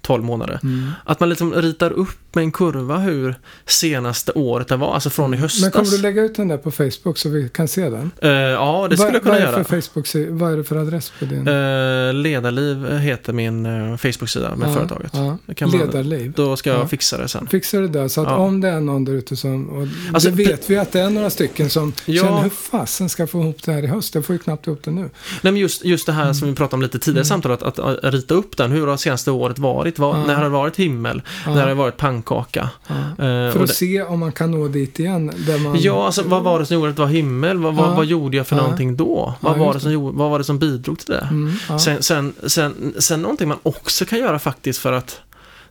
12 0.02 0.24
månader. 0.24 0.60
Mm. 0.64 0.92
Att 1.06 1.20
man 1.20 1.30
liksom 1.30 1.54
ritar 1.54 1.92
upp 1.92 2.36
med 2.36 2.44
en 2.44 2.52
kurva 2.52 2.98
hur 2.98 3.36
senaste 3.66 4.32
året 4.32 4.68
det 4.68 4.76
var, 4.76 4.94
alltså 4.94 5.10
från 5.10 5.34
i 5.34 5.38
höstas. 5.38 5.62
Men 5.62 5.72
kommer 5.72 5.90
du 5.92 5.98
lägga 5.98 6.22
ut 6.22 6.36
den 6.36 6.48
där 6.48 6.58
på 6.58 6.72
Facebook 6.72 7.18
så 7.18 7.30
vi 7.30 7.50
kan 7.50 7.68
se 7.68 7.90
den? 7.90 8.12
Eh, 8.22 8.30
ja, 8.30 8.88
det 8.90 8.98
skulle 8.98 9.08
vad, 9.08 9.16
jag 9.16 9.22
kunna 9.24 9.34
vad 9.34 9.42
är 9.42 9.46
göra. 9.46 9.58
det 9.58 9.64
för 9.64 9.82
Facebook, 9.82 10.40
vad 10.40 10.54
är 10.54 10.58
det 10.58 10.64
för 10.64 10.76
adress 10.76 11.12
på 11.20 11.26
din? 11.26 11.48
Eh, 11.48 12.14
Ledarliv 12.14 12.98
heter 12.98 13.34
min 13.34 13.66
uh, 13.66 13.98
Facebook-sida 13.98 14.56
med 14.56 14.70
Ja, 14.70 14.74
företaget. 14.74 15.12
Kan 15.56 15.70
man- 15.70 15.80
Ledarliv. 15.80 16.32
Då 16.36 16.56
ska 16.58 16.70
jag 16.70 16.80
Ja. 16.80 16.88
fixa 16.88 17.18
det 17.18 17.28
sen. 17.28 17.48
Fixar 17.48 17.82
det 17.82 17.88
där 17.88 18.08
så 18.08 18.22
att 18.22 18.40
om 18.40 18.62
det 18.62 18.70
är 18.70 18.80
någon 18.80 19.06
där 19.06 19.14
ute 19.14 19.36
som, 19.36 19.70
och 19.70 19.88
Alltså, 20.14 20.30
det 20.30 20.36
vet 20.36 20.70
vi 20.70 20.78
att 20.78 20.92
det 20.92 21.00
är 21.00 21.10
några 21.10 21.30
stycken 21.30 21.70
som 21.70 21.94
Ja. 22.06 22.24
känner 22.24 22.42
hur 22.42 22.50
fasen 22.50 23.10
ska 23.10 23.28
få 23.28 23.40
ihop 23.42 23.64
det 23.64 23.72
här 23.72 23.84
i 23.84 23.88
höst? 23.88 24.16
Jag 24.16 24.26
får 24.26 24.34
ju 24.34 24.40
knappt 24.40 24.68
ihop 24.68 24.84
det 24.84 24.92
nu. 24.92 25.02
Nej, 25.02 25.10
men 25.42 25.58
just, 25.58 25.86
just 25.86 26.06
det 26.06 26.12
här 26.12 26.34
som 26.34 26.48
vi 26.50 26.56
pratade 26.56 26.76
om 26.76 26.82
lite 26.82 27.00
tidigare 27.00 27.22
i 27.22 27.26
samtalet, 27.26 27.64
att, 27.64 27.80
att, 27.80 28.00
rita 28.14 28.34
upp 28.34 28.58
den. 28.58 28.72
Hur 28.72 28.88
har 28.88 28.98
senaste 28.98 29.32
året 29.32 29.60
varit? 29.60 29.89
Vad, 29.98 30.16
Ja. 30.20 30.26
När 30.26 30.36
har 30.36 30.44
det 30.44 30.50
varit 30.50 30.76
himmel? 30.76 31.22
Ja. 31.46 31.54
När 31.54 31.62
har 31.62 31.68
det 31.68 31.74
varit 31.74 31.98
pannkaka? 31.98 32.70
Ja. 32.88 32.94
Eh, 32.96 33.52
För 33.54 33.60
att 33.62 33.68
det, 33.68 33.74
se 33.74 34.04
om 34.04 34.20
man 34.20 34.32
kan 34.32 34.52
nå 34.52 34.68
dit 34.68 35.00
igen. 35.00 35.32
Där 35.48 35.60
man, 35.60 35.80
ja, 35.82 36.06
alltså 36.06 36.24
vad 36.26 36.44
var 36.44 36.60
det 36.60 36.66
som 36.66 36.76
gjorde 36.76 36.90
att 36.90 36.96
det 36.96 37.02
var 37.02 37.10
himmel? 37.10 37.58
Vad, 37.58 37.76
vad, 37.76 37.96
vad 37.96 38.06
gjorde 38.06 38.38
jag 38.38 38.48
för 38.48 38.56
Ja. 38.56 38.62
någonting 38.62 38.98
då? 38.98 39.34
Vad, 39.40 39.58
var 39.58 39.74
det 39.74 39.80
som 39.80 39.92
gjorde, 39.92 40.18
vad 40.18 40.30
var 40.30 40.38
det 40.38 40.44
som 40.44 40.60
bidrog 40.60 41.00
till 41.00 41.14
det? 41.14 41.28
Mm. 41.32 41.80
Sen, 41.80 42.04
sen, 42.04 42.34
sen, 42.48 42.94
sen 42.98 43.22
någonting 43.22 43.48
man 43.48 43.58
också 43.64 44.06
kan 44.06 44.20
göra 44.20 44.40
faktiskt 44.40 44.80
för 44.80 44.94
att 44.94 45.22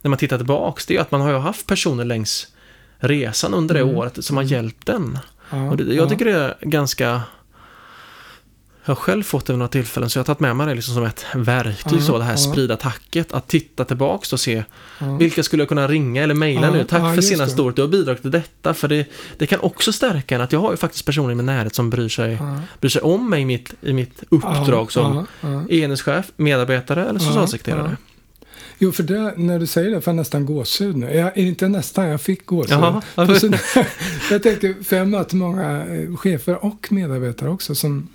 när 0.02 0.08
man 0.08 0.18
tittar 0.18 0.36
tillbaks, 0.36 0.86
det 0.86 0.96
är 0.96 1.00
att 1.00 1.10
man 1.10 1.20
har 1.20 1.30
ju 1.30 1.38
haft 1.38 1.66
personer 1.66 2.04
längs 2.04 2.46
resan 2.98 3.54
under 3.54 3.74
det 3.74 3.80
Mm. 3.80 3.96
året 3.96 4.24
som 4.24 4.36
har 4.36 4.44
hjälpt 4.44 4.86
den. 4.86 5.18
Och 5.70 5.76
det, 5.76 5.94
jag 5.94 6.08
tycker 6.08 6.24
det 6.24 6.32
är 6.32 6.54
ganska... 6.60 7.22
Jag 8.88 8.94
har 8.94 9.00
själv 9.00 9.22
fått 9.22 9.46
det 9.46 9.52
vid 9.52 9.58
några 9.58 9.68
tillfällen, 9.68 10.10
så 10.10 10.18
jag 10.18 10.20
har 10.20 10.26
tagit 10.26 10.40
med 10.40 10.56
mig 10.56 10.66
det 10.66 10.74
liksom 10.74 10.94
som 10.94 11.04
ett 11.04 11.26
verktyg, 11.34 11.98
Ja, 11.98 12.02
så 12.02 12.18
det 12.18 12.24
här 12.24 12.32
ja. 12.32 12.36
sprida 12.36 12.76
tacket. 12.76 13.32
Att 13.32 13.48
titta 13.48 13.84
tillbaks 13.84 14.32
och 14.32 14.40
se 14.40 14.64
ja. 14.98 15.16
vilka 15.16 15.42
skulle 15.42 15.60
jag 15.60 15.68
kunna 15.68 15.88
ringa 15.88 16.22
eller 16.22 16.34
mejla 16.34 16.70
nu. 16.70 16.84
Tack 16.84 17.14
för 17.14 17.22
senaste 17.22 17.62
året, 17.62 17.76
du 17.76 17.82
har 17.82 17.88
bidragit 17.88 18.22
till 18.22 18.30
detta. 18.30 18.74
För 18.74 18.88
det, 18.88 19.06
det 19.38 19.46
kan 19.46 19.60
också 19.60 19.92
stärka 19.92 20.34
en 20.34 20.40
att 20.40 20.52
jag 20.52 20.60
har 20.60 20.70
ju 20.70 20.76
faktiskt 20.76 21.04
personer 21.04 21.32
i 21.32 21.34
min 21.34 21.46
närhet 21.46 21.74
som 21.74 21.90
bryr 21.90 22.08
sig, 22.08 22.32
Ja. 22.40 22.60
bryr 22.80 22.90
sig 22.90 23.02
om 23.02 23.30
mig 23.30 23.42
i 23.42 23.44
mitt, 23.44 23.74
i 23.80 23.92
mitt 23.92 24.22
uppdrag 24.28 24.92
som 24.92 25.26
enhetschef, 25.70 26.26
medarbetare 26.36 27.08
eller 27.08 27.18
socialsekreterare. 27.18 27.96
Jo, 28.78 28.92
för 28.92 29.02
det, 29.02 29.34
när 29.36 29.58
du 29.58 29.66
säger 29.66 29.90
det 29.90 30.00
får 30.00 30.10
jag 30.10 30.16
nästan 30.16 30.46
gåshud 30.46 30.96
nu. 30.96 31.14
Jag, 31.14 31.36
inte 31.36 31.68
nästan, 31.68 32.06
jag 32.06 32.20
fick 32.20 32.46
gåshud. 32.46 32.72
Jaha. 32.72 33.02
Jag 34.30 34.42
tänkte, 34.42 34.74
för 34.84 34.96
jag 34.96 35.08
möter 35.08 35.36
många 35.36 35.86
eh, 35.86 36.16
chefer 36.16 36.64
och 36.64 36.92
medarbetare 36.92 37.50
också 37.50 37.74
som 37.74 38.08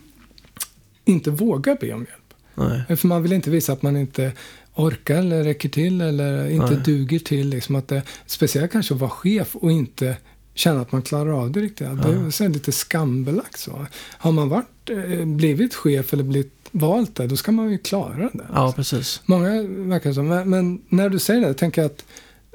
inte 1.05 1.31
vågar 1.31 1.77
be 1.81 1.93
om 1.93 1.99
hjälp. 1.99 2.33
Nej. 2.55 2.97
För 2.97 3.07
man 3.07 3.23
vill 3.23 3.33
inte 3.33 3.49
visa 3.49 3.73
att 3.73 3.81
man 3.81 3.97
inte 3.97 4.31
orkar 4.75 5.15
eller 5.15 5.43
räcker 5.43 5.69
till 5.69 6.01
eller 6.01 6.49
inte 6.49 6.73
Nej. 6.73 6.81
duger 6.85 7.19
till. 7.19 7.49
Liksom 7.49 7.75
att 7.75 7.87
det, 7.87 8.01
speciellt 8.25 8.71
kanske 8.71 8.93
att 8.93 8.99
vara 8.99 9.11
chef 9.11 9.55
och 9.55 9.71
inte 9.71 10.17
känna 10.53 10.81
att 10.81 10.91
man 10.91 11.01
klarar 11.01 11.31
av 11.31 11.51
det 11.51 11.59
riktigt. 11.59 11.87
Det 11.87 12.43
är 12.43 12.49
lite 12.49 12.71
skambelagt 12.71 13.59
så. 13.59 13.85
Har 14.17 14.31
man 14.31 14.49
varit, 14.49 14.89
eh, 14.89 15.25
blivit 15.25 15.75
chef 15.75 16.13
eller 16.13 16.23
blivit 16.23 16.53
valt 16.71 17.15
där, 17.15 17.27
då 17.27 17.37
ska 17.37 17.51
man 17.51 17.71
ju 17.71 17.77
klara 17.77 18.29
det. 18.33 18.45
Ja, 18.53 18.73
precis. 18.75 19.21
Många 19.25 19.49
verkar 19.63 20.13
så. 20.13 20.23
Men, 20.23 20.49
men 20.49 20.81
när 20.89 21.09
du 21.09 21.19
säger 21.19 21.41
det, 21.41 21.47
jag 21.47 21.57
tänker 21.57 21.83
att 21.83 22.05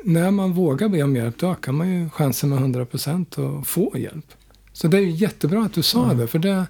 när 0.04 0.30
man 0.30 0.52
vågar 0.52 0.88
be 0.88 1.02
om 1.02 1.16
hjälp, 1.16 1.38
då 1.38 1.50
ökar 1.50 1.72
man 1.72 1.94
ju 1.94 2.10
chansen 2.10 2.50
med 2.50 2.58
100% 2.58 3.60
att 3.60 3.66
få 3.66 3.98
hjälp. 3.98 4.26
Så 4.72 4.88
det 4.88 4.96
är 4.96 5.00
ju 5.00 5.10
jättebra 5.10 5.64
att 5.64 5.72
du 5.72 5.82
sa 5.82 6.14
det, 6.14 6.26
för 6.26 6.38
det, 6.38 6.66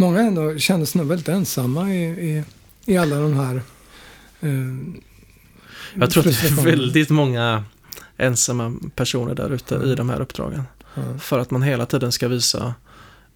många 0.00 0.20
ändå 0.20 0.58
känner 0.58 0.84
sig 0.84 0.98
nog 0.98 1.08
väldigt 1.08 1.28
ensamma 1.28 1.94
i, 1.94 2.04
i, 2.04 2.44
i 2.84 2.96
alla 2.96 3.16
de 3.16 3.34
här 3.34 3.62
eh, 4.40 4.50
Jag 5.94 6.10
tror 6.10 6.28
att 6.28 6.42
det 6.42 6.48
är 6.48 6.64
väldigt 6.64 7.10
många 7.10 7.64
ensamma 8.16 8.74
personer 8.94 9.34
där 9.34 9.50
ute 9.50 9.74
i 9.74 9.94
de 9.94 10.10
här 10.10 10.20
uppdragen. 10.20 10.62
Ja. 10.94 11.18
För 11.18 11.38
att 11.38 11.50
man 11.50 11.62
hela 11.62 11.86
tiden 11.86 12.12
ska 12.12 12.28
visa 12.28 12.74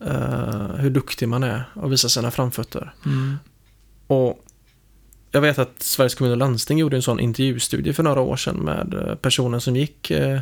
eh, 0.07 0.75
hur 0.77 0.91
duktig 0.91 1.29
man 1.29 1.43
är 1.43 1.65
och 1.75 1.93
visa 1.93 2.09
sina 2.09 2.31
framfötter. 2.31 2.95
Mm. 3.07 3.37
Och 4.07 4.45
jag 5.31 5.41
vet 5.41 5.59
att 5.59 5.83
Sveriges 5.83 6.15
kommun 6.15 6.33
och 6.33 6.39
landsting 6.39 6.79
gjorde 6.79 6.97
en 6.97 7.03
sån 7.03 7.21
intervjustudie 7.21 7.93
för 7.93 8.03
några 8.03 8.21
år 8.21 8.37
sedan 8.37 8.57
med 8.57 8.95
eh, 8.95 9.15
personer 9.15 9.59
som 9.59 9.77
gick 9.77 10.11
eh, 10.11 10.41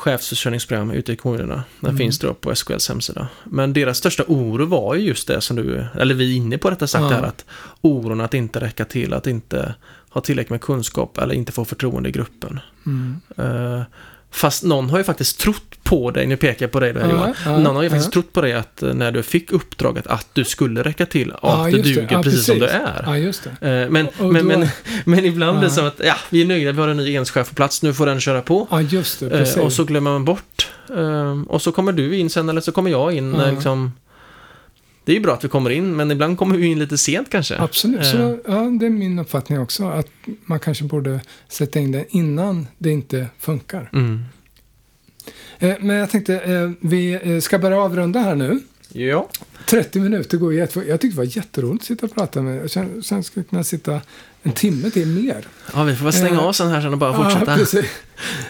chefsförsörjningsprogram 0.00 0.90
ute 0.90 1.12
i 1.12 1.16
kommunerna. 1.16 1.64
Den 1.80 1.90
Mm. 1.90 1.98
finns 1.98 2.18
då 2.18 2.34
på 2.34 2.54
SKLs 2.54 2.88
hemsida. 2.88 3.28
Men 3.44 3.72
deras 3.72 3.98
största 3.98 4.24
oro 4.26 4.64
var 4.66 4.94
ju 4.94 5.00
just 5.06 5.28
det 5.28 5.40
som 5.40 5.56
du, 5.56 5.84
eller 5.98 6.14
vi 6.14 6.32
är 6.32 6.36
inne 6.36 6.58
på 6.58 6.70
detta 6.70 6.86
sagt 6.86 7.02
Ja. 7.02 7.08
här 7.08 7.22
att 7.22 7.44
oron 7.80 8.20
att 8.20 8.34
inte 8.34 8.60
räcka 8.60 8.84
till, 8.84 9.12
att 9.14 9.26
inte 9.26 9.74
ha 10.08 10.20
tillräckligt 10.20 10.50
med 10.50 10.60
kunskap 10.60 11.18
eller 11.18 11.34
inte 11.34 11.52
få 11.52 11.64
förtroende 11.64 12.08
i 12.08 12.12
gruppen. 12.12 12.60
Mm. 12.86 13.20
Eh, 13.36 13.82
fast 14.30 14.62
någon 14.62 14.90
har 14.90 14.98
ju 14.98 15.04
faktiskt 15.04 15.40
trott 15.40 15.62
på 15.82 16.10
dig, 16.10 16.26
nu 16.26 16.36
pekar 16.36 16.64
jag 16.66 16.72
på 16.72 16.80
dig 16.80 16.94
Ja, 17.00 17.10
Johan. 17.10 17.34
ja, 17.44 17.58
någon 17.58 17.76
har 17.76 17.82
ju 17.82 17.86
ja. 17.88 17.90
faktiskt 17.90 18.12
trott 18.12 18.32
på 18.32 18.40
dig 18.40 18.52
att 18.52 18.82
eh, 18.82 18.94
när 18.94 19.12
du 19.12 19.22
fick 19.22 19.52
uppdraget 19.52 20.06
att 20.06 20.26
du 20.32 20.44
skulle 20.44 20.82
räcka 20.82 21.06
till 21.06 21.30
och 21.30 21.64
att 21.66 21.70
du 21.72 21.82
duger 21.82 22.08
Ja, 22.10 22.22
precis 22.22 22.44
som 22.46 22.58
du 22.58 22.66
precis. 22.66 23.46
är. 23.60 23.82
Eh, 23.84 23.90
Men, 23.90 24.06
Och- 24.06 24.12
och 24.26 24.32
men, 24.32 24.46
men, 24.46 24.68
men 25.04 25.24
ibland 25.24 25.58
blir 25.58 25.68
det 25.68 25.74
som 25.74 25.86
att 25.86 26.00
ja, 26.04 26.14
vi 26.30 26.40
är 26.42 26.46
nöjda, 26.46 26.72
vi 26.72 26.80
har 26.80 26.88
en 26.88 26.96
ny 26.96 27.12
enhetschef 27.12 27.48
på 27.48 27.54
plats, 27.54 27.82
nu 27.82 27.94
får 27.94 28.06
den 28.06 28.20
köra 28.20 28.42
på. 28.42 28.66
Det. 28.70 29.26
Eh, 29.26 29.30
Precis. 29.30 29.56
och 29.56 29.72
så 29.72 29.84
glömmer 29.84 30.10
man 30.10 30.24
bort. 30.24 30.68
Och 31.48 31.62
så 31.62 31.72
kommer 31.72 31.92
du 31.92 32.16
in 32.16 32.30
sen 32.30 32.48
eller 32.48 32.60
så 32.60 32.72
kommer 32.72 32.90
jag 32.90 33.12
in. 33.12 33.32
Liksom, 33.32 33.92
det 35.10 35.14
är 35.14 35.18
ju 35.18 35.22
bra 35.22 35.34
att 35.34 35.44
vi 35.44 35.48
kommer 35.48 35.70
in, 35.70 35.96
men 35.96 36.10
ibland 36.10 36.38
kommer 36.38 36.56
vi 36.56 36.66
in 36.66 36.78
lite 36.78 36.98
sent 36.98 37.30
kanske. 37.30 37.58
Absolut, 37.58 38.00
Eh, 38.00 38.12
så, 38.12 38.38
ja, 38.46 38.54
det 38.80 38.86
är 38.86 38.90
min 38.90 39.18
uppfattning 39.18 39.60
också. 39.60 39.88
Att 39.88 40.06
man 40.44 40.60
kanske 40.60 40.84
borde 40.84 41.20
sätta 41.48 41.78
in 41.78 41.92
det 41.92 42.04
innan 42.08 42.66
det 42.78 42.90
inte 42.90 43.26
funkar. 43.38 43.90
Mm. 43.92 44.22
Eh, 45.58 45.74
men 45.80 45.96
jag 45.96 46.10
tänkte, 46.10 46.34
eh, 46.38 46.70
vi 46.80 47.18
eh, 47.22 47.40
ska 47.40 47.58
börja 47.58 47.80
avrunda 47.82 48.20
här 48.20 48.34
nu. 48.34 48.60
Ja. 48.92 49.28
30 49.66 50.00
minuter 50.00 50.38
går 50.38 50.54
jättefort. 50.54 50.84
Jag 50.88 51.00
tyckte 51.00 51.14
det 51.14 51.26
var 51.26 51.36
jätteroligt 51.36 51.82
att 51.82 51.86
sitta 51.86 52.06
och 52.06 52.14
prata 52.14 52.42
med 52.42 52.62
Jag 52.62 52.70
känner- 52.70 53.00
Sen 53.02 53.22
skulle 53.24 53.42
jag 53.44 53.50
kunna 53.50 53.64
sitta 53.64 54.00
en 54.42 54.52
timme 54.52 54.90
till 54.90 55.06
mer. 55.08 55.46
ja, 55.74 55.84
vi 55.84 55.96
får 55.96 56.04
väl 56.04 56.12
stänga 56.12 56.34
Eh, 56.40 56.44
av 56.46 56.52
sen 56.52 56.68
här 56.68 56.80
sen 56.80 56.92
och 56.92 56.98
bara 56.98 57.12
Ja, 57.12 57.24
fortsätta. 57.30 57.54
precis. 57.56 57.84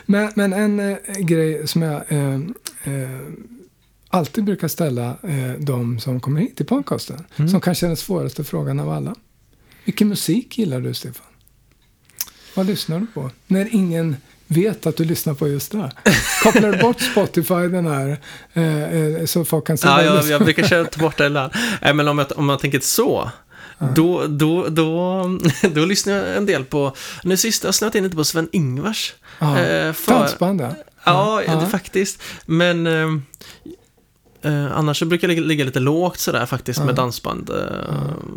Men, 0.07 0.33
men 0.35 0.53
en 0.53 0.81
eh, 0.81 0.97
grej 1.19 1.69
som 1.69 1.83
jag 1.83 2.03
eh, 2.09 2.35
eh, 2.35 2.41
alltid 4.11 4.45
brukar 4.45 4.69
ställa 4.69 5.07
eh, 5.23 5.53
de 5.59 6.01
som 6.01 6.21
kommer 6.21 6.41
hit 6.41 6.57
till 6.57 6.67
podcasten, 6.67 7.25
Mm. 7.37 7.49
som 7.51 7.61
kanske 7.61 7.87
är 7.87 7.89
den 7.89 7.97
svåraste 7.97 8.45
frågan 8.45 8.81
av 8.81 8.91
alla. 8.91 9.15
Vilken 9.85 10.09
musik 10.09 10.59
gillar 10.59 10.81
du, 10.81 10.95
Stefan? 10.95 11.27
Vad 12.55 12.67
lyssnar 12.67 13.01
du 13.01 13.07
på? 13.07 13.31
När 13.47 13.69
ingen 13.75 14.17
vet 14.47 14.87
att 14.87 14.97
du 14.97 15.05
lyssnar 15.05 15.35
på 15.35 15.49
just 15.49 15.73
det. 15.73 15.93
Kopplar 16.43 16.73
du 16.73 16.79
bort 16.79 17.01
Spotify 17.01 17.55
den 17.69 17.87
här 17.87 18.21
eh, 18.53 18.95
eh, 18.95 19.25
så 19.25 19.45
folk 19.45 19.67
kan 19.67 19.79
se 19.79 19.89
Ja, 19.89 20.03
jag, 20.03 20.25
jag 20.27 20.43
brukar 20.45 20.67
köra 20.67 20.87
bort 20.99 21.17
det 21.19 21.27
ibland. 21.27 21.53
Nej, 21.83 21.95
men 21.95 22.09
om 22.09 22.19
jag, 22.19 22.27
om 22.39 22.49
jag 22.49 22.59
tänker 22.61 22.81
så, 22.81 23.31
då, 23.95 24.27
då, 24.27 24.69
då, 24.69 25.23
då 25.75 25.85
lyssnar 25.85 26.13
jag 26.13 26.37
en 26.37 26.47
del 26.47 26.65
på, 26.65 26.97
nu 27.25 27.37
sist 27.37 27.65
jag 27.65 27.75
snöat 27.75 27.95
in 27.95 28.05
lite 28.05 28.17
på 28.17 28.25
Sven-Ingvars. 28.25 29.15
Ja. 29.39 29.59
Eh, 29.59 29.93
för- 29.93 30.13
Dansband, 30.13 30.61
ja. 30.61 30.75
Ja, 31.05 31.43
Ja. 31.47 31.55
det- 31.61 31.67
faktiskt. 31.67 32.23
Men 32.47 32.87
eh, 32.87 33.09
eh, 34.43 34.77
annars 34.79 34.99
så 34.99 35.07
brukar 35.07 35.29
jag 35.29 35.39
ligga, 35.39 35.65
lite 35.65 35.81
lågt 35.81 36.19
sådär 36.19 36.47
faktiskt 36.47 36.79
Ja. 36.81 36.87
med 36.87 36.95
dansband. 36.95 37.51
Eh, 37.51 37.57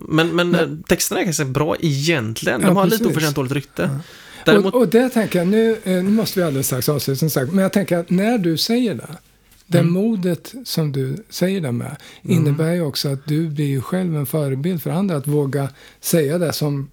Men, 0.09 0.27
men 0.35 0.55
eh, 0.55 0.67
texterna 0.87 1.21
är 1.21 1.25
ganska 1.25 1.45
bra 1.45 1.75
egentligen. 1.79 2.61
De 2.61 2.67
Ja, 2.67 2.73
har 2.73 2.85
lite 2.85 2.97
precis. 2.97 3.11
oförtjänt 3.11 3.35
dåligt 3.35 3.51
rykte. 3.51 3.89
Ja. 3.93 3.99
Däremot, 4.45 4.73
Och, 4.73 4.81
och 4.81 4.87
det 4.87 5.09
tänker 5.09 5.39
jag, 5.39 5.47
nu, 5.47 5.71
eh, 5.83 6.03
nu 6.03 6.09
måste 6.09 6.39
vi 6.39 6.45
alldeles 6.45 6.67
strax 6.67 6.89
avsluta 6.89 7.19
som 7.19 7.29
sagt, 7.29 7.51
men 7.51 7.61
jag 7.63 7.73
tänker 7.73 7.97
att 7.97 8.09
när 8.09 8.37
du 8.37 8.57
säger 8.57 8.95
det, 8.95 9.07
det 9.67 9.79
Mm. 9.79 9.93
modet 9.93 10.53
som 10.65 10.91
du 10.91 11.15
säger 11.29 11.61
det 11.61 11.71
med, 11.71 11.95
Mm. 12.23 12.37
innebär 12.37 12.73
ju 12.73 12.81
också 12.81 13.09
att 13.09 13.25
du 13.25 13.47
blir 13.49 13.65
ju 13.65 13.81
själv 13.81 14.15
en 14.17 14.25
förebild 14.25 14.81
för 14.83 14.89
andra 14.89 15.15
att 15.15 15.27
våga 15.27 15.69
säga 16.01 16.37
det 16.37 16.53
som 16.53 16.89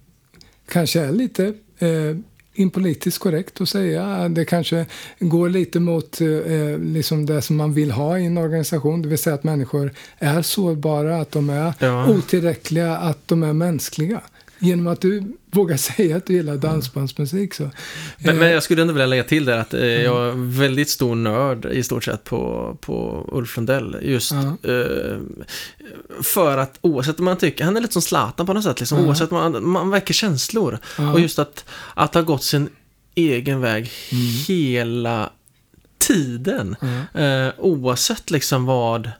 kanske 0.71 0.99
är 1.01 1.11
lite 1.11 1.45
eh, 1.79 2.17
impolitiskt 2.53 3.19
korrekt 3.19 3.61
att 3.61 3.69
säga. 3.69 4.29
Det 4.29 4.45
kanske 4.45 4.85
går 5.19 5.49
lite 5.49 5.79
mot 5.79 6.21
eh, 6.21 6.77
liksom 6.79 7.25
det 7.25 7.41
som 7.41 7.55
man 7.55 7.73
vill 7.73 7.91
ha 7.91 8.19
i 8.19 8.25
en 8.25 8.37
organisation, 8.37 9.01
det 9.01 9.07
vill 9.09 9.17
säga 9.17 9.33
att 9.33 9.43
människor 9.43 9.91
är 10.19 10.41
sårbara, 10.41 11.21
att 11.21 11.31
de 11.31 11.49
är 11.49 11.73
Ja. 11.79 12.07
otillräckliga, 12.09 12.97
att 12.97 13.27
de 13.27 13.43
är 13.43 13.53
mänskliga. 13.53 14.21
Genom 14.61 14.87
att 14.87 15.01
du 15.01 15.23
vågar 15.51 15.77
säga 15.97 16.17
att 16.17 16.25
du 16.25 16.33
gillar 16.33 16.57
dansbandsmusik 16.57 17.53
så. 17.53 17.63
Men, 18.17 18.35
Eh, 18.35 18.39
men 18.39 18.51
jag 18.51 18.63
skulle 18.63 18.81
ändå 18.81 18.93
vilja 18.93 19.05
lägga 19.05 19.23
till 19.23 19.45
där 19.45 19.57
att 19.57 19.73
eh, 19.73 19.85
jag 19.85 20.27
är 20.27 20.57
väldigt 20.59 20.89
stor 20.89 21.15
nörd 21.15 21.65
i 21.65 21.83
stort 21.83 22.03
sett 22.03 22.23
på, 22.23 22.77
på 22.81 23.25
Ulf 23.31 23.57
Lundell. 23.57 23.97
Just 24.01 24.31
Ja. 24.31 24.69
eh, 24.71 25.17
för 26.23 26.57
att 26.57 26.77
oavsett 26.81 27.19
om 27.19 27.25
man 27.25 27.37
tycker, 27.37 27.63
han 27.65 27.77
är 27.77 27.81
lite 27.81 27.93
som 27.93 28.01
Zlatan 28.01 28.45
på 28.45 28.53
något 28.53 28.63
sätt, 28.63 28.79
liksom, 28.79 28.97
Ja. 28.99 29.05
oavsett 29.05 29.31
man, 29.31 29.69
man 29.69 29.89
väcker 29.89 30.13
känslor. 30.13 30.79
ja, 30.97 31.13
Och 31.13 31.19
just 31.19 31.39
att, 31.39 31.65
att 31.93 32.13
ha 32.13 32.21
gått 32.21 32.43
sin 32.43 32.69
egen 33.15 33.61
väg 33.61 33.91
Mm. 34.11 34.23
hela 34.47 35.29
tiden. 35.99 36.75
Eh, 37.13 37.47
oavsett 37.57 38.31
liksom 38.31 38.65
vad 38.65 39.11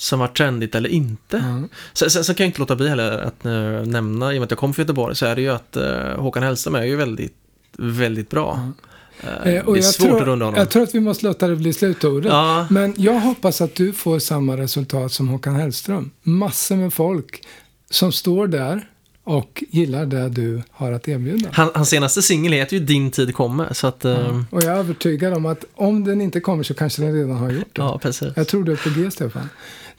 som 0.00 0.18
var 0.18 0.28
trendigt 0.28 0.74
eller 0.74 0.88
inte. 0.88 1.36
ja. 1.36 1.68
Sen, 1.92 2.10
sen, 2.10 2.24
sen 2.24 2.34
kan 2.34 2.44
jag 2.44 2.48
inte 2.48 2.60
låta 2.60 2.76
bli 2.76 2.88
heller 2.88 3.18
att 3.18 3.44
eh, 3.46 3.52
nämna, 3.86 4.32
i 4.32 4.36
och 4.36 4.40
med 4.40 4.44
att 4.44 4.50
jag 4.50 4.58
kom 4.58 4.74
från 4.74 4.82
Göteborg, 4.82 5.16
så 5.16 5.26
är 5.26 5.36
det 5.36 5.42
ju 5.42 5.50
att 5.50 5.76
eh, 5.76 6.16
Håkan 6.16 6.42
Hellström 6.42 6.74
är 6.74 6.84
ju 6.84 6.96
väldigt, 6.96 7.34
väldigt 7.76 8.30
bra. 8.30 8.54
Eh, 8.54 8.86
Eh, 9.22 9.42
det 9.44 9.62
och 9.62 9.76
är 9.76 9.82
jag 9.82 9.94
svårt 9.94 10.08
tror, 10.08 10.20
att 10.20 10.26
runda 10.26 10.44
honom. 10.44 10.58
Jag 10.58 10.70
tror 10.70 10.82
att 10.82 10.94
vi 10.94 11.00
måste 11.00 11.26
låta 11.26 11.48
det 11.48 11.56
bli 11.56 11.72
slutordet. 11.72 12.32
Ja, 12.32 12.66
Men 12.70 12.94
jag 12.96 13.20
hoppas 13.20 13.60
att 13.60 13.74
du 13.74 13.92
får 13.92 14.18
samma 14.18 14.56
resultat 14.56 15.12
som 15.12 15.28
Håkan 15.28 15.54
Hellström. 15.54 16.10
Massor 16.22 16.76
med 16.76 16.92
folk 16.92 17.42
som 17.90 18.12
står 18.12 18.46
där 18.46 18.88
och 19.24 19.64
gillar 19.70 20.06
det 20.06 20.28
du 20.28 20.62
har 20.70 20.92
att 20.92 21.08
erbjuda. 21.08 21.48
han, 21.52 21.70
hans 21.74 21.88
senaste 21.88 22.22
singel 22.22 22.52
heter 22.52 22.76
ju 22.76 22.84
Din 22.84 23.10
tid 23.10 23.34
kommer, 23.34 23.72
så 23.72 23.86
att... 23.86 24.04
eh, 24.04 24.42
Och 24.50 24.62
jag 24.62 24.74
är 24.74 24.78
övertygad 24.78 25.34
om 25.34 25.46
att 25.46 25.64
om 25.74 26.04
den 26.04 26.20
inte 26.20 26.40
kommer 26.40 26.62
så 26.62 26.74
kanske 26.74 27.02
den 27.02 27.14
redan 27.14 27.36
har 27.36 27.50
gjort 27.50 27.76
det. 27.76 27.82
ja, 27.82 27.98
precis. 27.98 28.28
Jag 28.36 28.48
tror 28.48 28.64
du 28.64 28.72
är 28.72 28.76
på 28.76 29.00
G, 29.00 29.10
Stefan. 29.10 29.48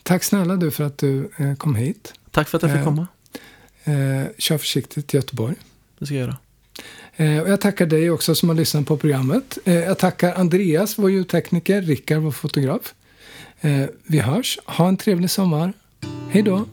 Tack 0.04 0.24
snälla 0.24 0.56
du 0.56 0.72
för 0.72 0.84
att 0.84 0.98
du 0.98 1.30
eh, 1.38 1.56
kom 1.56 1.76
hit. 1.76 2.14
Tack 2.32 2.50
för 2.50 2.58
att 2.58 2.62
jag 2.62 2.72
fick 2.72 2.80
Eh, 2.80 2.86
komma. 2.86 3.08
Eh, 3.84 3.94
kör 4.38 4.58
försiktigt 4.58 5.08
till 5.08 5.18
Göteborg. 5.18 5.56
Det 6.00 6.06
ska 6.06 6.16
jag 6.16 6.22
göra. 6.22 6.38
Eh, 7.16 7.42
och 7.42 7.50
jag 7.50 7.62
tackar 7.62 7.86
dig 7.86 8.10
också 8.10 8.36
som 8.36 8.50
har 8.50 8.56
lyssnat 8.56 8.86
på 8.86 8.98
programmet. 8.98 9.58
Eh, 9.66 9.74
jag 9.76 9.98
tackar 9.98 10.34
Andreas, 10.34 10.98
vår 10.98 11.12
ljudtekniker, 11.12 11.82
Rickard, 11.82 12.22
vår 12.22 12.32
fotograf. 12.32 12.94
Vi 14.04 14.20
hörs. 14.20 14.60
Ha 14.66 14.88
en 14.88 14.98
trevlig 14.98 15.30
sommar. 15.30 15.74
Hej 16.30 16.42
då! 16.42 16.66